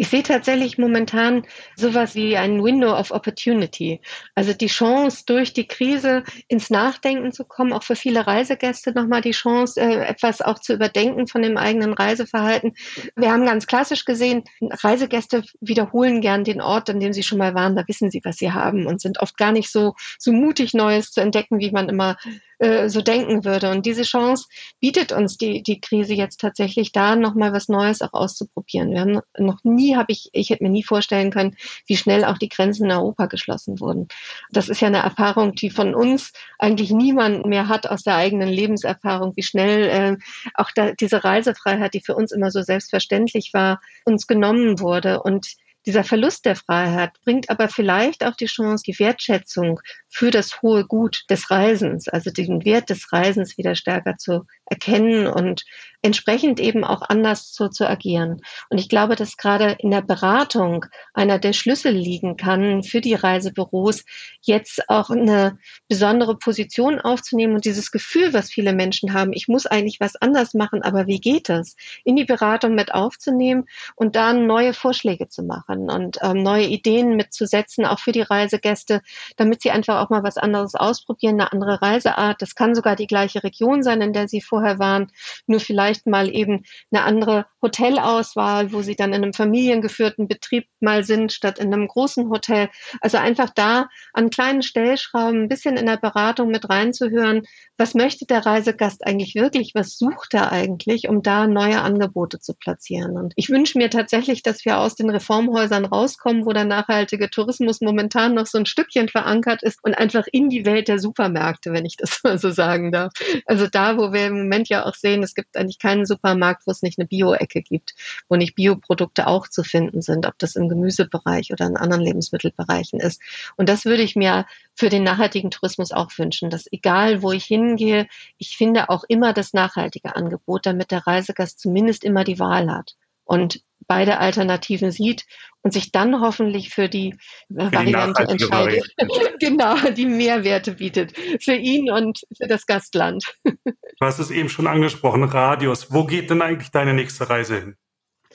Ich 0.00 0.08
sehe 0.08 0.22
tatsächlich 0.22 0.78
momentan 0.78 1.42
sowas 1.74 2.14
wie 2.14 2.36
ein 2.36 2.62
Window 2.62 2.96
of 2.96 3.10
Opportunity. 3.10 4.00
Also 4.36 4.52
die 4.52 4.68
Chance, 4.68 5.24
durch 5.26 5.52
die 5.52 5.66
Krise 5.66 6.22
ins 6.46 6.70
Nachdenken 6.70 7.32
zu 7.32 7.44
kommen, 7.44 7.72
auch 7.72 7.82
für 7.82 7.96
viele 7.96 8.24
Reisegäste 8.24 8.92
nochmal 8.92 9.22
die 9.22 9.32
Chance, 9.32 9.80
äh, 9.80 10.06
etwas 10.06 10.40
auch 10.40 10.60
zu 10.60 10.72
überdenken 10.72 11.26
von 11.26 11.42
dem 11.42 11.56
eigenen 11.56 11.94
Reiseverhalten. 11.94 12.74
Wir 13.16 13.32
haben 13.32 13.44
ganz 13.44 13.66
klassisch 13.66 14.04
gesehen, 14.04 14.44
Reisegäste 14.60 15.42
wiederholen 15.60 16.20
gern 16.20 16.44
den 16.44 16.60
Ort, 16.60 16.88
an 16.90 17.00
dem 17.00 17.12
sie 17.12 17.24
schon 17.24 17.38
mal 17.38 17.54
waren. 17.54 17.74
Da 17.74 17.82
wissen 17.88 18.12
sie, 18.12 18.20
was 18.22 18.36
sie 18.36 18.52
haben 18.52 18.86
und 18.86 19.00
sind 19.00 19.18
oft 19.18 19.36
gar 19.36 19.50
nicht 19.50 19.72
so, 19.72 19.94
so 20.16 20.30
mutig, 20.32 20.74
Neues 20.74 21.10
zu 21.10 21.20
entdecken, 21.20 21.58
wie 21.58 21.72
man 21.72 21.88
immer 21.88 22.16
äh, 22.58 22.88
so 22.88 23.02
denken 23.02 23.44
würde. 23.44 23.70
Und 23.70 23.86
diese 23.86 24.02
Chance 24.02 24.46
bietet 24.80 25.12
uns 25.12 25.36
die, 25.36 25.62
die 25.62 25.80
Krise 25.80 26.14
jetzt 26.14 26.40
tatsächlich 26.40 26.92
da, 26.92 27.16
nochmal 27.16 27.52
was 27.52 27.68
Neues 27.68 28.02
auch 28.02 28.12
auszuprobieren. 28.12 28.90
Wir 28.90 29.00
haben 29.00 29.20
noch 29.38 29.62
nie, 29.64 29.96
habe 29.96 30.12
ich, 30.12 30.28
ich 30.32 30.50
hätte 30.50 30.64
mir 30.64 30.70
nie 30.70 30.82
vorstellen 30.82 31.30
können, 31.30 31.56
wie 31.86 31.96
schnell 31.96 32.24
auch 32.24 32.38
die 32.38 32.48
Grenzen 32.48 32.86
in 32.86 32.92
Europa 32.92 33.26
geschlossen 33.26 33.80
wurden. 33.80 34.08
Das 34.50 34.68
ist 34.68 34.80
ja 34.80 34.88
eine 34.88 34.98
Erfahrung, 34.98 35.54
die 35.54 35.70
von 35.70 35.94
uns 35.94 36.32
eigentlich 36.58 36.90
niemand 36.90 37.46
mehr 37.46 37.68
hat 37.68 37.86
aus 37.86 38.02
der 38.02 38.16
eigenen 38.16 38.48
Lebenserfahrung, 38.48 39.36
wie 39.36 39.42
schnell 39.42 39.88
äh, 39.88 40.16
auch 40.54 40.70
da, 40.74 40.92
diese 40.92 41.22
Reisefreiheit, 41.24 41.94
die 41.94 42.02
für 42.04 42.16
uns 42.16 42.32
immer 42.32 42.50
so 42.50 42.62
selbstverständlich 42.62 43.50
war, 43.54 43.80
uns 44.04 44.26
genommen 44.26 44.80
wurde. 44.80 45.22
Und 45.22 45.54
dieser 45.88 46.04
Verlust 46.04 46.44
der 46.44 46.54
Freiheit 46.54 47.12
bringt 47.24 47.48
aber 47.48 47.68
vielleicht 47.68 48.22
auch 48.22 48.36
die 48.36 48.44
Chance, 48.44 48.84
die 48.86 48.98
Wertschätzung 48.98 49.80
für 50.10 50.30
das 50.30 50.60
hohe 50.60 50.84
Gut 50.84 51.24
des 51.30 51.50
Reisens, 51.50 52.08
also 52.08 52.30
den 52.30 52.62
Wert 52.66 52.90
des 52.90 53.10
Reisens 53.10 53.56
wieder 53.56 53.74
stärker 53.74 54.18
zu 54.18 54.44
erkennen 54.70 55.26
und 55.26 55.64
entsprechend 56.02 56.60
eben 56.60 56.84
auch 56.84 57.02
anders 57.02 57.52
zu, 57.52 57.68
zu 57.68 57.88
agieren. 57.88 58.40
Und 58.70 58.78
ich 58.78 58.88
glaube, 58.88 59.16
dass 59.16 59.36
gerade 59.36 59.76
in 59.80 59.90
der 59.90 60.02
Beratung 60.02 60.86
einer 61.12 61.38
der 61.38 61.52
Schlüssel 61.52 61.92
liegen 61.92 62.36
kann 62.36 62.84
für 62.84 63.00
die 63.00 63.14
Reisebüros, 63.14 64.04
jetzt 64.40 64.88
auch 64.88 65.10
eine 65.10 65.58
besondere 65.88 66.38
Position 66.38 67.00
aufzunehmen 67.00 67.54
und 67.54 67.64
dieses 67.64 67.90
Gefühl, 67.90 68.32
was 68.32 68.50
viele 68.50 68.74
Menschen 68.74 69.12
haben, 69.12 69.32
ich 69.32 69.48
muss 69.48 69.66
eigentlich 69.66 69.98
was 69.98 70.14
anders 70.14 70.54
machen, 70.54 70.82
aber 70.82 71.06
wie 71.08 71.20
geht 71.20 71.48
das? 71.48 71.74
In 72.04 72.14
die 72.14 72.24
Beratung 72.24 72.74
mit 72.74 72.94
aufzunehmen 72.94 73.64
und 73.96 74.14
dann 74.14 74.46
neue 74.46 74.74
Vorschläge 74.74 75.28
zu 75.28 75.42
machen 75.42 75.90
und 75.90 76.18
ähm, 76.22 76.42
neue 76.42 76.66
Ideen 76.66 77.16
mitzusetzen, 77.16 77.84
auch 77.84 77.98
für 77.98 78.12
die 78.12 78.22
Reisegäste, 78.22 79.02
damit 79.36 79.62
sie 79.62 79.72
einfach 79.72 80.00
auch 80.00 80.10
mal 80.10 80.22
was 80.22 80.36
anderes 80.36 80.76
ausprobieren, 80.76 81.40
eine 81.40 81.52
andere 81.52 81.82
Reiseart. 81.82 82.40
Das 82.40 82.54
kann 82.54 82.76
sogar 82.76 82.94
die 82.94 83.08
gleiche 83.08 83.42
Region 83.42 83.82
sein, 83.82 84.00
in 84.00 84.12
der 84.12 84.28
sie 84.28 84.40
vorher 84.58 84.78
waren, 84.78 85.06
nur 85.46 85.60
vielleicht 85.60 86.06
mal 86.06 86.28
eben 86.34 86.64
eine 86.90 87.04
andere 87.04 87.46
Hotelauswahl, 87.62 88.72
wo 88.72 88.82
sie 88.82 88.96
dann 88.96 89.12
in 89.12 89.22
einem 89.22 89.32
familiengeführten 89.32 90.26
Betrieb 90.26 90.66
mal 90.80 91.04
sind, 91.04 91.32
statt 91.32 91.58
in 91.58 91.72
einem 91.72 91.86
großen 91.86 92.28
Hotel. 92.28 92.68
Also 93.00 93.18
einfach 93.18 93.50
da 93.54 93.88
an 94.12 94.30
kleinen 94.30 94.62
Stellschrauben 94.62 95.42
ein 95.42 95.48
bisschen 95.48 95.76
in 95.76 95.86
der 95.86 95.96
Beratung 95.96 96.48
mit 96.48 96.68
reinzuhören, 96.68 97.42
was 97.78 97.94
möchte 97.94 98.26
der 98.26 98.44
Reisegast 98.44 99.06
eigentlich 99.06 99.36
wirklich, 99.36 99.72
was 99.74 99.96
sucht 99.96 100.34
er 100.34 100.50
eigentlich, 100.50 101.08
um 101.08 101.22
da 101.22 101.46
neue 101.46 101.80
Angebote 101.80 102.40
zu 102.40 102.54
platzieren. 102.54 103.16
Und 103.16 103.32
ich 103.36 103.50
wünsche 103.50 103.78
mir 103.78 103.88
tatsächlich, 103.88 104.42
dass 104.42 104.64
wir 104.64 104.78
aus 104.78 104.96
den 104.96 105.08
Reformhäusern 105.08 105.84
rauskommen, 105.84 106.44
wo 106.44 106.52
der 106.52 106.64
nachhaltige 106.64 107.30
Tourismus 107.30 107.80
momentan 107.80 108.34
noch 108.34 108.46
so 108.46 108.58
ein 108.58 108.66
Stückchen 108.66 109.08
verankert 109.08 109.62
ist 109.62 109.78
und 109.84 109.94
einfach 109.94 110.26
in 110.32 110.50
die 110.50 110.66
Welt 110.66 110.88
der 110.88 110.98
Supermärkte, 110.98 111.72
wenn 111.72 111.86
ich 111.86 111.96
das 111.96 112.20
mal 112.24 112.36
so 112.38 112.50
sagen 112.50 112.90
darf. 112.90 113.12
Also 113.46 113.68
da, 113.68 113.96
wo 113.96 114.12
wir 114.12 114.26
im 114.26 114.38
Moment 114.38 114.68
ja 114.68 114.84
auch 114.84 114.94
sehen, 114.96 115.22
es 115.22 115.34
gibt 115.34 115.56
eigentlich 115.56 115.78
keinen 115.78 116.04
Supermarkt, 116.04 116.66
wo 116.66 116.72
es 116.72 116.82
nicht 116.82 116.98
eine 116.98 117.06
Bio-Ecke 117.06 117.62
gibt, 117.62 117.94
wo 118.28 118.34
nicht 118.34 118.56
Bioprodukte 118.56 119.28
auch 119.28 119.46
zu 119.46 119.62
finden 119.62 120.02
sind, 120.02 120.26
ob 120.26 120.36
das 120.38 120.56
im 120.56 120.68
Gemüsebereich 120.68 121.52
oder 121.52 121.66
in 121.66 121.76
anderen 121.76 122.02
Lebensmittelbereichen 122.02 122.98
ist. 122.98 123.22
Und 123.56 123.68
das 123.68 123.84
würde 123.84 124.02
ich 124.02 124.16
mir 124.16 124.46
für 124.74 124.88
den 124.88 125.02
nachhaltigen 125.02 125.50
Tourismus 125.50 125.92
auch 125.92 126.10
wünschen, 126.18 126.50
dass 126.50 126.66
egal 126.70 127.22
wo 127.22 127.32
ich 127.32 127.46
hingehe, 127.68 128.08
ich 128.38 128.56
finde 128.56 128.88
auch 128.88 129.04
immer 129.08 129.32
das 129.32 129.52
nachhaltige 129.52 130.16
Angebot, 130.16 130.66
damit 130.66 130.90
der 130.90 131.06
Reisegast 131.06 131.60
zumindest 131.60 132.04
immer 132.04 132.24
die 132.24 132.38
Wahl 132.38 132.70
hat 132.70 132.96
und 133.24 133.62
beide 133.86 134.18
Alternativen 134.18 134.90
sieht 134.90 135.24
und 135.62 135.72
sich 135.72 135.92
dann 135.92 136.20
hoffentlich 136.20 136.70
für 136.70 136.88
die 136.88 137.14
für 137.48 137.72
Variante 137.72 138.24
die 138.26 138.32
entscheidet. 138.32 138.94
genau, 139.40 139.76
die 139.90 140.06
Mehrwerte 140.06 140.72
bietet 140.72 141.12
für 141.42 141.54
ihn 141.54 141.90
und 141.90 142.20
für 142.36 142.48
das 142.48 142.66
Gastland. 142.66 143.24
Du 143.44 144.06
hast 144.06 144.18
es 144.18 144.30
eben 144.30 144.48
schon 144.48 144.66
angesprochen, 144.66 145.24
Radius. 145.24 145.92
Wo 145.92 146.04
geht 146.04 146.30
denn 146.30 146.42
eigentlich 146.42 146.70
deine 146.70 146.94
nächste 146.94 147.28
Reise 147.28 147.60
hin? 147.60 147.76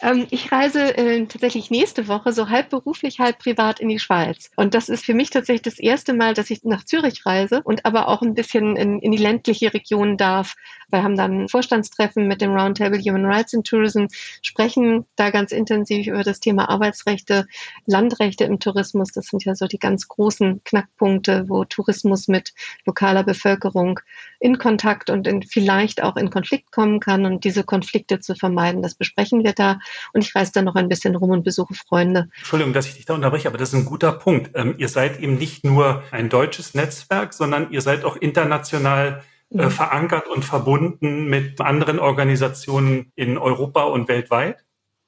Ähm, 0.02 0.28
ich 0.32 0.52
reise 0.52 0.98
äh, 0.98 1.26
tatsächlich 1.26 1.70
nächste 1.70 2.08
Woche 2.08 2.34
so 2.34 2.50
halb 2.50 2.70
beruflich, 2.70 3.20
halb 3.20 3.40
privat 3.40 3.80
in 3.80 3.90
die 3.90 4.00
Schweiz. 4.00 4.50
Und 4.56 4.74
das 4.74 4.90
ist 4.90 5.06
für 5.06 5.14
mich 5.14 5.30
tatsächlich 5.30 5.62
das 5.62 5.80
erste 5.80 6.14
Mal, 6.14 6.34
dass 6.34 6.50
ich 6.50 6.64
nach 6.64 6.84
Zürich 6.84 7.26
reise 7.26 7.62
und 7.64 7.86
aber 7.86 8.08
auch 8.08 8.22
ein 8.22 8.34
bisschen 8.34 8.76
in, 8.76 9.00
in 9.00 9.12
die 9.12 9.18
ländliche 9.18 9.74
Region 9.74 10.18
darf. 10.18 10.56
Wir 10.90 11.04
haben 11.04 11.16
dann 11.16 11.44
ein 11.44 11.50
Vorstandstreffen 11.50 12.28
mit 12.28 12.42
dem 12.42 12.54
Roundtable 12.54 13.00
Human 13.00 13.26
Rights 13.26 13.54
in 13.54 13.64
Tourism, 13.64 14.06
sprechen 14.42 15.06
da 15.16 15.30
ganz 15.30 15.52
intensiv 15.52 16.08
über 16.08 16.24
das 16.24 16.40
Thema 16.40 16.70
Arbeitsrechte, 16.70 17.46
Landrechte 17.86 18.44
im 18.46 18.60
Tourismus. 18.60 19.12
Das 19.12 19.28
sind 19.28 19.46
ja 19.46 19.56
so 19.56 19.68
die 19.68 19.80
ganz 19.80 20.08
großen 20.08 20.64
Knackpunkte, 20.64 21.46
wo 21.50 21.66
Tourismus 21.66 22.28
mit 22.28 22.54
lokaler 22.86 23.24
Bevölkerung 23.24 24.00
in 24.40 24.58
Kontakt 24.58 25.10
und 25.10 25.28
in, 25.28 25.44
vielleicht 25.44 26.04
auch 26.04 26.16
in 26.16 26.30
Konflikt 26.30 26.72
kommen 26.72 27.00
kann. 27.00 27.26
Und 27.26 27.44
diese 27.44 27.64
Konflikte 27.64 28.20
zu 28.20 28.36
vermeiden, 28.36 28.82
das 28.82 28.96
besprechen 28.96 29.44
wir 29.44 29.54
da. 29.54 29.80
Und 30.14 30.24
ich 30.24 30.36
reise 30.36 30.52
dann 30.54 30.66
noch 30.66 30.76
ein 30.76 30.90
bisschen 30.90 31.16
rum 31.16 31.32
und 31.32 31.44
besuche 31.44 31.74
Freunde. 31.74 32.30
Entschuldigung, 32.38 32.74
dass 32.74 32.88
ich 32.88 32.96
dich 32.96 33.06
da 33.06 33.14
unterbreche, 33.14 33.48
aber 33.48 33.58
das 33.58 33.70
ist 33.70 33.76
ein 33.76 33.86
guter 33.86 34.12
Punkt. 34.12 34.52
Ähm, 34.56 34.76
ihr 34.78 34.90
seid 34.90 35.20
eben 35.20 35.38
nicht 35.38 35.64
nur 35.64 36.04
ein 36.12 36.30
deutsches 36.30 36.74
Netzwerk, 36.74 37.34
sondern 37.34 37.72
ihr 37.72 37.82
seid 37.82 38.06
auch 38.06 38.16
international 38.16 39.24
äh, 39.52 39.66
mhm. 39.66 39.72
verankert 39.72 40.28
und 40.28 40.44
verbunden 40.44 41.30
mit 41.30 41.62
anderen 41.62 42.00
Organisationen 42.00 43.12
in 43.16 43.38
Europa 43.38 43.84
und 43.84 44.08
weltweit. 44.08 44.64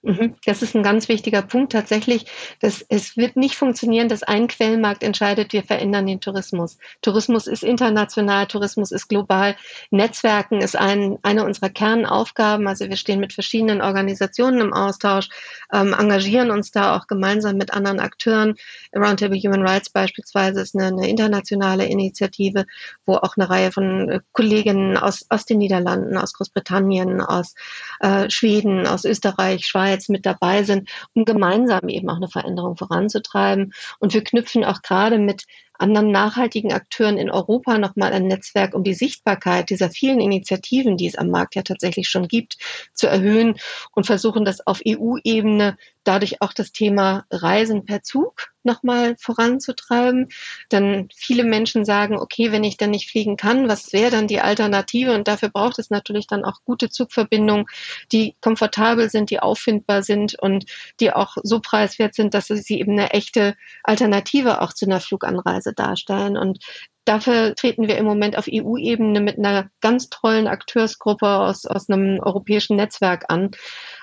Mhm. 0.06 0.36
Das 0.46 0.62
ist 0.62 0.76
ein 0.76 0.84
ganz 0.84 1.10
wichtiger 1.10 1.42
Punkt 1.42 1.72
tatsächlich. 1.72 2.28
Dass 2.62 2.86
es 2.90 3.18
wird 3.18 3.36
nicht 3.36 3.56
funktionieren, 3.56 4.08
dass 4.08 4.22
ein 4.22 4.48
Quellmarkt 4.48 5.02
entscheidet, 5.02 5.52
wir 5.52 5.64
verändern 5.64 6.06
den 6.06 6.22
Tourismus. 6.22 6.78
Tourismus 7.02 7.48
ist 7.48 7.64
international, 7.64 8.46
Tourismus 8.46 8.92
ist 8.92 9.08
global. 9.08 9.56
Netzwerken 9.90 10.62
ist 10.62 10.78
ein, 10.78 11.18
eine 11.24 11.44
unserer 11.44 11.70
Kernaufgaben. 11.70 12.68
Also 12.68 12.88
wir 12.88 12.98
stehen 12.98 13.20
mit 13.20 13.34
verschiedenen 13.34 13.82
Organisationen 13.82 14.62
im 14.62 14.74
Austausch, 14.74 15.30
ähm, 15.74 15.96
engagieren 15.98 16.52
uns 16.52 16.70
da 16.70 16.96
auch 16.96 17.08
gemeinsam 17.08 17.58
mit 17.58 17.74
anderen 17.74 18.00
Akteuren. 18.00 18.56
Roundtable 18.96 19.40
Human 19.40 19.68
Rights 19.68 19.90
beispielsweise 19.90 20.62
ist 20.62 20.76
eine, 20.76 20.88
eine 20.88 21.10
internationale 21.10 21.86
Initiative, 21.88 22.66
wo 23.08 23.16
auch 23.16 23.38
eine 23.38 23.50
Reihe 23.50 23.72
von 23.72 24.10
äh, 24.10 24.20
Kolleginnen 24.34 24.98
aus, 24.98 25.26
aus 25.30 25.46
den 25.46 25.58
Niederlanden, 25.58 26.16
aus 26.16 26.34
Großbritannien, 26.34 27.22
aus 27.22 27.56
äh, 28.02 28.30
Schweden, 28.30 28.86
aus 28.86 29.04
Österreich, 29.04 29.66
Schweiz, 29.66 29.95
jetzt 29.96 30.10
mit 30.10 30.26
dabei 30.26 30.64
sind, 30.64 30.90
um 31.14 31.26
gemeinsam 31.26 31.90
eben 31.90 32.10
auch 32.10 32.18
eine 32.18 32.28
Veränderung 32.28 32.78
voranzutreiben. 32.78 33.74
Und 34.00 34.14
wir 34.14 34.24
knüpfen 34.24 34.64
auch 34.64 34.82
gerade 34.82 35.18
mit 35.18 35.46
anderen 35.78 36.12
nachhaltigen 36.12 36.72
Akteuren 36.74 37.18
in 37.18 37.30
Europa 37.30 37.78
nochmal 37.78 38.14
ein 38.14 38.28
Netzwerk, 38.28 38.74
um 38.74 38.84
die 38.84 38.94
Sichtbarkeit 38.94 39.70
dieser 39.70 39.90
vielen 39.90 40.22
Initiativen, 40.22 40.98
die 40.98 41.08
es 41.08 41.16
am 41.16 41.30
Markt 41.30 41.56
ja 41.56 41.64
tatsächlich 41.64 42.08
schon 42.08 42.28
gibt, 42.28 42.58
zu 42.94 43.08
erhöhen 43.08 43.56
und 43.92 44.06
versuchen 44.06 44.46
das 44.46 44.66
auf 44.66 44.82
EU-Ebene 44.88 45.78
dadurch 46.04 46.42
auch 46.42 46.54
das 46.54 46.72
Thema 46.72 47.26
Reisen 47.32 47.86
per 47.86 48.04
Zug 48.04 48.55
nochmal 48.66 49.16
voranzutreiben. 49.20 50.30
Denn 50.72 51.10
viele 51.16 51.44
Menschen 51.44 51.86
sagen, 51.86 52.18
okay, 52.18 52.52
wenn 52.52 52.64
ich 52.64 52.78
dann 52.78 52.92
nicht 52.92 53.10
fliegen 53.10 53.38
kann, 53.38 53.68
was 53.70 53.94
wäre 53.94 54.12
dann 54.12 54.28
die 54.28 54.42
Alternative? 54.42 55.14
Und 55.14 55.28
dafür 55.28 55.50
braucht 55.50 55.80
es 55.80 55.90
natürlich 55.90 56.28
dann 56.28 56.44
auch 56.46 56.64
gute 56.66 56.90
Zugverbindungen, 56.90 57.66
die 58.12 58.36
komfortabel 58.42 59.10
sind, 59.10 59.30
die 59.30 59.40
auffindbar 59.40 60.04
sind 60.04 60.38
und 60.40 60.66
die 61.00 61.12
auch 61.14 61.38
so 61.44 61.60
preiswert 61.60 62.16
sind, 62.16 62.34
dass 62.34 62.48
sie 62.48 62.80
eben 62.80 62.94
eine 62.94 63.12
echte 63.12 63.56
Alternative 63.84 64.62
auch 64.62 64.74
zu 64.74 64.86
einer 64.86 65.00
Fluganreise 65.00 65.74
darstellen. 65.74 66.38
Und 66.38 66.60
dafür 67.06 67.56
treten 67.56 67.88
wir 67.88 67.98
im 67.98 68.06
Moment 68.06 68.38
auf 68.38 68.48
EU-Ebene 68.52 69.22
mit 69.22 69.38
einer 69.38 69.70
ganz 69.82 70.10
tollen 70.10 70.48
Akteursgruppe 70.48 71.28
aus, 71.28 71.66
aus 71.66 71.90
einem 71.90 72.20
europäischen 72.20 72.76
Netzwerk 72.76 73.26
an. 73.30 73.52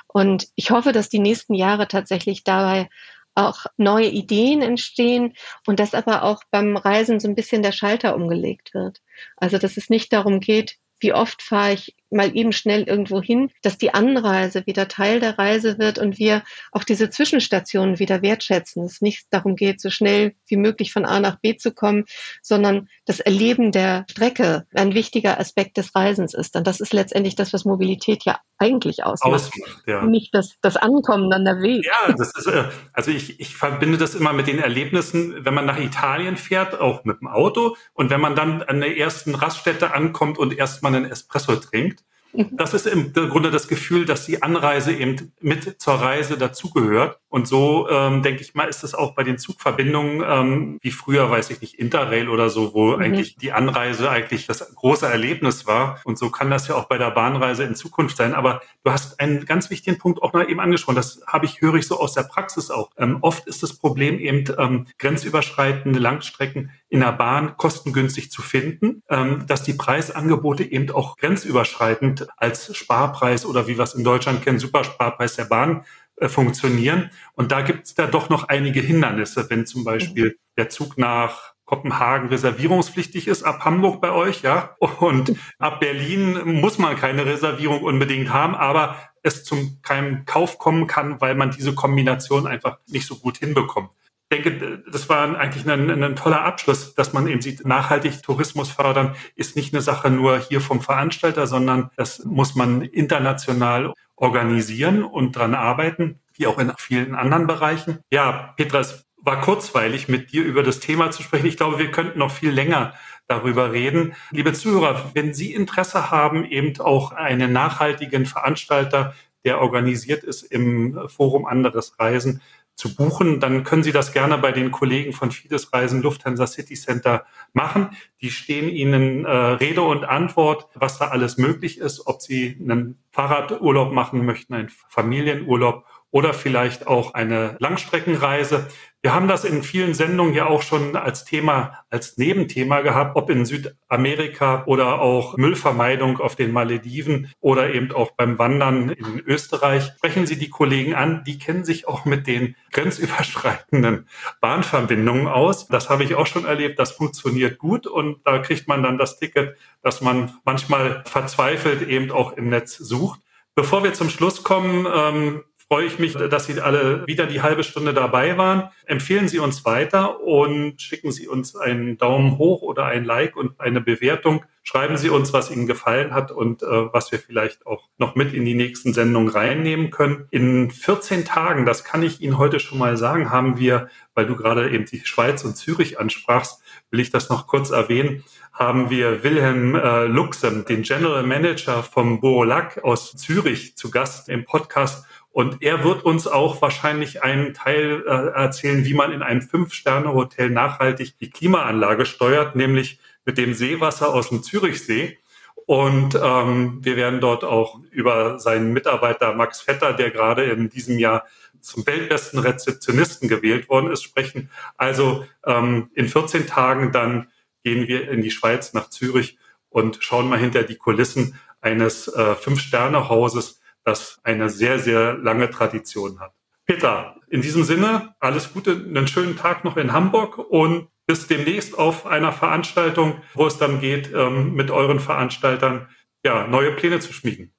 Und 0.06 0.48
ich 0.54 0.70
hoffe, 0.70 0.92
dass 0.92 1.08
die 1.08 1.18
nächsten 1.18 1.54
Jahre 1.54 1.88
tatsächlich 1.88 2.44
dabei 2.44 2.88
auch 3.34 3.66
neue 3.76 4.08
Ideen 4.08 4.62
entstehen 4.62 5.34
und 5.66 5.80
dass 5.80 5.94
aber 5.94 6.22
auch 6.24 6.42
beim 6.50 6.76
Reisen 6.76 7.20
so 7.20 7.28
ein 7.28 7.34
bisschen 7.34 7.62
der 7.62 7.72
Schalter 7.72 8.14
umgelegt 8.14 8.74
wird. 8.74 9.00
Also 9.36 9.58
dass 9.58 9.76
es 9.76 9.90
nicht 9.90 10.12
darum 10.12 10.40
geht, 10.40 10.76
wie 11.00 11.12
oft 11.12 11.42
fahre 11.42 11.74
ich 11.74 11.96
mal 12.12 12.36
eben 12.36 12.52
schnell 12.52 12.82
irgendwo 12.82 13.22
hin, 13.22 13.50
dass 13.62 13.78
die 13.78 13.94
Anreise 13.94 14.66
wieder 14.66 14.88
Teil 14.88 15.20
der 15.20 15.38
Reise 15.38 15.78
wird 15.78 15.98
und 15.98 16.18
wir 16.18 16.42
auch 16.70 16.84
diese 16.84 17.10
Zwischenstationen 17.10 17.98
wieder 17.98 18.22
wertschätzen. 18.22 18.84
Es 18.84 19.00
nicht 19.00 19.26
darum 19.30 19.56
geht, 19.56 19.80
so 19.80 19.90
schnell 19.90 20.34
wie 20.46 20.56
möglich 20.56 20.92
von 20.92 21.04
A 21.04 21.20
nach 21.20 21.40
B 21.40 21.56
zu 21.56 21.72
kommen, 21.72 22.04
sondern 22.42 22.88
das 23.04 23.20
Erleben 23.20 23.72
der 23.72 24.04
Strecke 24.10 24.66
ein 24.74 24.94
wichtiger 24.94 25.40
Aspekt 25.40 25.76
des 25.76 25.94
Reisens 25.94 26.34
ist. 26.34 26.56
Und 26.56 26.66
das 26.66 26.80
ist 26.80 26.92
letztendlich 26.92 27.34
das, 27.34 27.52
was 27.52 27.64
Mobilität 27.64 28.24
ja 28.24 28.38
eigentlich 28.58 29.04
ausmacht. 29.04 29.32
ausmacht 29.32 29.82
ja. 29.86 30.04
Nicht 30.04 30.34
das, 30.34 30.56
das 30.60 30.76
Ankommen 30.76 31.32
an 31.32 31.44
der 31.44 31.60
Weg. 31.60 31.84
Ja, 31.84 32.12
das 32.12 32.32
ist, 32.36 32.46
äh, 32.46 32.64
also 32.92 33.10
ich, 33.10 33.40
ich 33.40 33.56
verbinde 33.56 33.98
das 33.98 34.14
immer 34.14 34.32
mit 34.32 34.46
den 34.46 34.58
Erlebnissen, 34.58 35.44
wenn 35.44 35.54
man 35.54 35.66
nach 35.66 35.78
Italien 35.78 36.36
fährt, 36.36 36.80
auch 36.80 37.04
mit 37.04 37.20
dem 37.20 37.28
Auto 37.28 37.76
und 37.92 38.10
wenn 38.10 38.20
man 38.20 38.36
dann 38.36 38.62
an 38.62 38.80
der 38.80 38.96
ersten 38.96 39.34
Raststätte 39.34 39.92
ankommt 39.94 40.38
und 40.38 40.56
erstmal 40.56 40.94
einen 40.94 41.10
Espresso 41.10 41.56
trinkt 41.56 42.01
das 42.32 42.74
ist 42.74 42.86
im 42.86 43.12
Grunde 43.12 43.50
das 43.50 43.68
Gefühl, 43.68 44.06
dass 44.06 44.24
die 44.24 44.42
Anreise 44.42 44.92
eben 44.92 45.32
mit 45.40 45.80
zur 45.80 45.94
Reise 45.94 46.38
dazugehört. 46.38 47.18
Und 47.28 47.48
so, 47.48 47.88
ähm, 47.88 48.22
denke 48.22 48.42
ich 48.42 48.54
mal, 48.54 48.68
ist 48.68 48.84
es 48.84 48.94
auch 48.94 49.14
bei 49.14 49.22
den 49.22 49.38
Zugverbindungen, 49.38 50.22
ähm, 50.26 50.78
wie 50.82 50.90
früher, 50.90 51.30
weiß 51.30 51.50
ich 51.50 51.60
nicht, 51.60 51.78
Interrail 51.78 52.28
oder 52.28 52.50
so, 52.50 52.74
wo 52.74 52.96
mhm. 52.96 53.02
eigentlich 53.02 53.36
die 53.36 53.52
Anreise 53.52 54.10
eigentlich 54.10 54.46
das 54.46 54.74
große 54.74 55.06
Erlebnis 55.06 55.66
war. 55.66 56.00
Und 56.04 56.18
so 56.18 56.30
kann 56.30 56.50
das 56.50 56.68
ja 56.68 56.74
auch 56.74 56.88
bei 56.88 56.98
der 56.98 57.10
Bahnreise 57.10 57.64
in 57.64 57.74
Zukunft 57.74 58.16
sein. 58.16 58.34
Aber 58.34 58.60
du 58.84 58.92
hast 58.92 59.18
einen 59.20 59.46
ganz 59.46 59.70
wichtigen 59.70 59.98
Punkt 59.98 60.22
auch 60.22 60.32
mal 60.32 60.50
eben 60.50 60.60
angesprochen. 60.60 60.96
Das 60.96 61.22
habe 61.26 61.46
ich, 61.46 61.60
höre 61.60 61.76
ich 61.76 61.86
so 61.86 61.98
aus 61.98 62.12
der 62.14 62.24
Praxis 62.24 62.70
auch. 62.70 62.90
Ähm, 62.98 63.18
oft 63.22 63.46
ist 63.46 63.62
das 63.62 63.74
Problem 63.74 64.18
eben 64.18 64.44
ähm, 64.58 64.86
grenzüberschreitende 64.98 65.98
Langstrecken 65.98 66.70
in 66.92 67.00
der 67.00 67.12
Bahn 67.12 67.56
kostengünstig 67.56 68.30
zu 68.30 68.42
finden, 68.42 69.02
ähm, 69.08 69.46
dass 69.46 69.62
die 69.62 69.72
Preisangebote 69.72 70.62
eben 70.62 70.90
auch 70.90 71.16
grenzüberschreitend 71.16 72.28
als 72.36 72.76
Sparpreis 72.76 73.46
oder 73.46 73.66
wie 73.66 73.78
wir 73.78 73.84
es 73.84 73.94
in 73.94 74.04
Deutschland 74.04 74.44
kennen, 74.44 74.58
Supersparpreis 74.58 75.36
der 75.36 75.46
Bahn 75.46 75.86
äh, 76.16 76.28
funktionieren. 76.28 77.10
Und 77.32 77.50
da 77.50 77.62
gibt 77.62 77.86
es 77.86 77.94
da 77.94 78.06
doch 78.06 78.28
noch 78.28 78.48
einige 78.48 78.80
Hindernisse, 78.80 79.48
wenn 79.48 79.64
zum 79.64 79.84
Beispiel 79.84 80.36
der 80.58 80.68
Zug 80.68 80.98
nach 80.98 81.54
Kopenhagen 81.64 82.28
reservierungspflichtig 82.28 83.26
ist 83.26 83.42
ab 83.42 83.64
Hamburg 83.64 84.02
bei 84.02 84.12
euch, 84.12 84.42
ja. 84.42 84.76
Und 84.78 85.34
ab 85.58 85.80
Berlin 85.80 86.60
muss 86.60 86.76
man 86.76 86.94
keine 86.96 87.24
Reservierung 87.24 87.82
unbedingt 87.82 88.30
haben, 88.30 88.54
aber 88.54 88.96
es 89.22 89.44
zum 89.44 89.78
keinem 89.80 90.26
Kauf 90.26 90.58
kommen 90.58 90.86
kann, 90.86 91.22
weil 91.22 91.36
man 91.36 91.52
diese 91.52 91.74
Kombination 91.74 92.46
einfach 92.46 92.80
nicht 92.86 93.06
so 93.06 93.16
gut 93.16 93.38
hinbekommt. 93.38 93.88
Ich 94.32 94.42
denke, 94.42 94.82
das 94.90 95.10
war 95.10 95.38
eigentlich 95.38 95.68
ein, 95.68 95.90
ein, 95.90 96.16
toller 96.16 96.42
Abschluss, 96.42 96.94
dass 96.94 97.12
man 97.12 97.26
eben 97.26 97.42
sieht, 97.42 97.66
nachhaltig 97.66 98.22
Tourismus 98.22 98.70
fördern 98.70 99.14
ist 99.36 99.56
nicht 99.56 99.74
eine 99.74 99.82
Sache 99.82 100.08
nur 100.08 100.38
hier 100.38 100.62
vom 100.62 100.80
Veranstalter, 100.80 101.46
sondern 101.46 101.90
das 101.96 102.24
muss 102.24 102.54
man 102.54 102.80
international 102.80 103.92
organisieren 104.16 105.04
und 105.04 105.36
dran 105.36 105.54
arbeiten, 105.54 106.18
wie 106.32 106.46
auch 106.46 106.58
in 106.58 106.72
vielen 106.78 107.14
anderen 107.14 107.46
Bereichen. 107.46 107.98
Ja, 108.10 108.54
Petra, 108.56 108.80
es 108.80 109.04
war 109.20 109.38
kurzweilig, 109.42 110.08
mit 110.08 110.32
dir 110.32 110.44
über 110.44 110.62
das 110.62 110.80
Thema 110.80 111.10
zu 111.10 111.22
sprechen. 111.22 111.46
Ich 111.46 111.58
glaube, 111.58 111.78
wir 111.78 111.90
könnten 111.90 112.18
noch 112.18 112.30
viel 112.30 112.52
länger 112.52 112.94
darüber 113.28 113.72
reden. 113.72 114.14
Liebe 114.30 114.54
Zuhörer, 114.54 115.10
wenn 115.12 115.34
Sie 115.34 115.52
Interesse 115.52 116.10
haben, 116.10 116.46
eben 116.46 116.80
auch 116.80 117.12
einen 117.12 117.52
nachhaltigen 117.52 118.24
Veranstalter, 118.24 119.14
der 119.44 119.60
organisiert 119.60 120.24
ist 120.24 120.42
im 120.42 120.98
Forum 121.08 121.44
Anderes 121.46 121.98
Reisen, 121.98 122.40
zu 122.74 122.94
buchen, 122.94 123.38
dann 123.38 123.64
können 123.64 123.82
Sie 123.82 123.92
das 123.92 124.12
gerne 124.12 124.38
bei 124.38 124.52
den 124.52 124.70
Kollegen 124.70 125.12
von 125.12 125.30
Fides 125.30 125.72
Reisen 125.72 126.02
Lufthansa 126.02 126.46
City 126.46 126.74
Center 126.74 127.24
machen. 127.52 127.90
Die 128.20 128.30
stehen 128.30 128.68
Ihnen 128.68 129.24
äh, 129.24 129.30
Rede 129.30 129.82
und 129.82 130.04
Antwort, 130.04 130.68
was 130.74 130.98
da 130.98 131.08
alles 131.08 131.36
möglich 131.38 131.78
ist, 131.78 132.06
ob 132.06 132.22
Sie 132.22 132.58
einen 132.60 132.98
Fahrradurlaub 133.10 133.92
machen 133.92 134.24
möchten, 134.24 134.54
einen 134.54 134.70
Familienurlaub 134.88 135.84
oder 136.10 136.34
vielleicht 136.34 136.86
auch 136.86 137.14
eine 137.14 137.56
Langstreckenreise. 137.58 138.68
Wir 139.04 139.14
haben 139.14 139.26
das 139.26 139.44
in 139.44 139.64
vielen 139.64 139.94
Sendungen 139.94 140.32
ja 140.32 140.46
auch 140.46 140.62
schon 140.62 140.94
als 140.94 141.24
Thema, 141.24 141.84
als 141.90 142.18
Nebenthema 142.18 142.82
gehabt, 142.82 143.16
ob 143.16 143.30
in 143.30 143.44
Südamerika 143.44 144.62
oder 144.66 145.00
auch 145.00 145.36
Müllvermeidung 145.36 146.20
auf 146.20 146.36
den 146.36 146.52
Malediven 146.52 147.32
oder 147.40 147.74
eben 147.74 147.90
auch 147.90 148.12
beim 148.12 148.38
Wandern 148.38 148.90
in 148.90 149.18
Österreich. 149.26 149.86
Sprechen 149.96 150.26
Sie 150.26 150.38
die 150.38 150.50
Kollegen 150.50 150.94
an, 150.94 151.24
die 151.24 151.40
kennen 151.40 151.64
sich 151.64 151.88
auch 151.88 152.04
mit 152.04 152.28
den 152.28 152.54
grenzüberschreitenden 152.70 154.06
Bahnverbindungen 154.40 155.26
aus. 155.26 155.66
Das 155.66 155.90
habe 155.90 156.04
ich 156.04 156.14
auch 156.14 156.28
schon 156.28 156.44
erlebt, 156.44 156.78
das 156.78 156.92
funktioniert 156.92 157.58
gut 157.58 157.88
und 157.88 158.20
da 158.24 158.38
kriegt 158.38 158.68
man 158.68 158.84
dann 158.84 158.98
das 158.98 159.18
Ticket, 159.18 159.56
das 159.82 160.00
man 160.00 160.32
manchmal 160.44 161.02
verzweifelt 161.06 161.82
eben 161.82 162.12
auch 162.12 162.36
im 162.36 162.50
Netz 162.50 162.76
sucht. 162.76 163.18
Bevor 163.54 163.84
wir 163.84 163.92
zum 163.92 164.08
Schluss 164.08 164.44
kommen, 164.44 164.86
ähm, 164.90 165.42
freue 165.72 165.86
ich 165.86 165.98
mich, 165.98 166.12
dass 166.12 166.44
Sie 166.44 166.60
alle 166.60 167.06
wieder 167.06 167.24
die 167.24 167.40
halbe 167.40 167.64
Stunde 167.64 167.94
dabei 167.94 168.36
waren. 168.36 168.68
Empfehlen 168.84 169.26
Sie 169.26 169.38
uns 169.38 169.64
weiter 169.64 170.20
und 170.20 170.82
schicken 170.82 171.10
Sie 171.12 171.26
uns 171.26 171.56
einen 171.56 171.96
Daumen 171.96 172.36
hoch 172.36 172.60
oder 172.60 172.84
ein 172.84 173.06
Like 173.06 173.38
und 173.38 173.58
eine 173.58 173.80
Bewertung. 173.80 174.44
Schreiben 174.64 174.98
Sie 174.98 175.08
uns, 175.08 175.32
was 175.32 175.50
Ihnen 175.50 175.66
gefallen 175.66 176.12
hat 176.12 176.30
und 176.30 176.62
äh, 176.62 176.66
was 176.66 177.10
wir 177.10 177.18
vielleicht 177.18 177.66
auch 177.66 177.88
noch 177.96 178.16
mit 178.16 178.34
in 178.34 178.44
die 178.44 178.52
nächsten 178.52 178.92
Sendungen 178.92 179.30
reinnehmen 179.30 179.90
können. 179.90 180.26
In 180.30 180.70
14 180.70 181.24
Tagen, 181.24 181.64
das 181.64 181.84
kann 181.84 182.02
ich 182.02 182.20
Ihnen 182.20 182.36
heute 182.36 182.60
schon 182.60 182.76
mal 182.76 182.98
sagen, 182.98 183.30
haben 183.30 183.58
wir, 183.58 183.88
weil 184.14 184.26
du 184.26 184.36
gerade 184.36 184.70
eben 184.70 184.84
die 184.84 185.00
Schweiz 185.06 185.42
und 185.42 185.56
Zürich 185.56 185.98
ansprachst, 185.98 186.60
will 186.90 187.00
ich 187.00 187.08
das 187.08 187.30
noch 187.30 187.46
kurz 187.46 187.70
erwähnen, 187.70 188.24
haben 188.52 188.90
wir 188.90 189.24
Wilhelm 189.24 189.74
äh, 189.74 190.04
Luxem, 190.04 190.66
den 190.66 190.82
General 190.82 191.22
Manager 191.22 191.82
vom 191.82 192.20
Borolac 192.20 192.84
aus 192.84 193.12
Zürich, 193.16 193.74
zu 193.76 193.90
Gast 193.90 194.28
im 194.28 194.44
Podcast 194.44 195.06
und 195.32 195.62
er 195.62 195.82
wird 195.82 196.04
uns 196.04 196.26
auch 196.26 196.60
wahrscheinlich 196.60 197.22
einen 197.22 197.54
Teil 197.54 198.04
äh, 198.06 198.38
erzählen, 198.38 198.84
wie 198.84 198.92
man 198.92 199.12
in 199.12 199.22
einem 199.22 199.40
Fünf-Sterne-Hotel 199.40 200.50
nachhaltig 200.50 201.18
die 201.18 201.30
Klimaanlage 201.30 202.04
steuert, 202.04 202.54
nämlich 202.54 202.98
mit 203.24 203.38
dem 203.38 203.54
Seewasser 203.54 204.12
aus 204.12 204.28
dem 204.28 204.42
Zürichsee. 204.42 205.18
Und 205.64 206.18
ähm, 206.20 206.80
wir 206.82 206.96
werden 206.96 207.20
dort 207.20 207.44
auch 207.44 207.80
über 207.90 208.38
seinen 208.38 208.74
Mitarbeiter 208.74 209.32
Max 209.32 209.62
Vetter, 209.62 209.94
der 209.94 210.10
gerade 210.10 210.44
in 210.44 210.68
diesem 210.68 210.98
Jahr 210.98 211.24
zum 211.60 211.86
weltbesten 211.86 212.40
Rezeptionisten 212.40 213.28
gewählt 213.28 213.70
worden 213.70 213.90
ist, 213.90 214.02
sprechen. 214.02 214.50
Also 214.76 215.24
ähm, 215.46 215.90
in 215.94 216.08
14 216.08 216.46
Tagen 216.46 216.92
dann 216.92 217.28
gehen 217.62 217.88
wir 217.88 218.10
in 218.10 218.20
die 218.20 218.32
Schweiz 218.32 218.74
nach 218.74 218.90
Zürich 218.90 219.38
und 219.70 219.98
schauen 220.00 220.28
mal 220.28 220.38
hinter 220.38 220.64
die 220.64 220.76
Kulissen 220.76 221.38
eines 221.62 222.08
äh, 222.08 222.34
Fünf-Sterne-Hauses, 222.34 223.61
das 223.84 224.20
eine 224.22 224.48
sehr, 224.48 224.78
sehr 224.78 225.14
lange 225.14 225.50
Tradition 225.50 226.20
hat. 226.20 226.32
Peter, 226.66 227.16
in 227.28 227.42
diesem 227.42 227.64
Sinne, 227.64 228.14
alles 228.20 228.52
Gute, 228.52 228.72
einen 228.72 229.08
schönen 229.08 229.36
Tag 229.36 229.64
noch 229.64 229.76
in 229.76 229.92
Hamburg 229.92 230.38
und 230.38 230.88
bis 231.06 231.26
demnächst 231.26 231.76
auf 231.76 232.06
einer 232.06 232.32
Veranstaltung, 232.32 233.20
wo 233.34 233.46
es 233.46 233.58
dann 233.58 233.80
geht, 233.80 234.12
ähm, 234.14 234.54
mit 234.54 234.70
euren 234.70 235.00
Veranstaltern 235.00 235.88
ja, 236.24 236.46
neue 236.46 236.72
Pläne 236.72 237.00
zu 237.00 237.12
schmieden. 237.12 237.52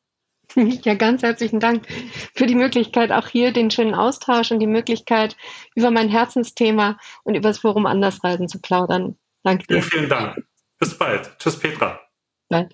Ja, 0.55 0.93
ganz 0.93 1.23
herzlichen 1.23 1.59
Dank 1.59 1.87
für 2.35 2.45
die 2.45 2.55
Möglichkeit, 2.55 3.11
auch 3.11 3.27
hier 3.27 3.51
den 3.51 3.71
schönen 3.71 3.95
Austausch 3.95 4.51
und 4.51 4.59
die 4.59 4.67
Möglichkeit, 4.67 5.35
über 5.73 5.89
mein 5.89 6.09
Herzensthema 6.09 6.99
und 7.23 7.35
über 7.35 7.49
das 7.49 7.59
Forum 7.59 7.85
Andersreisen 7.85 8.47
zu 8.47 8.61
plaudern. 8.61 9.17
Danke 9.43 9.65
dir. 9.65 9.81
Vielen, 9.81 9.83
vielen 9.83 10.09
Dank. 10.09 10.45
Bis 10.77 10.97
bald. 10.97 11.37
Tschüss, 11.39 11.59
Petra. 11.59 11.99
Bald. 12.49 12.73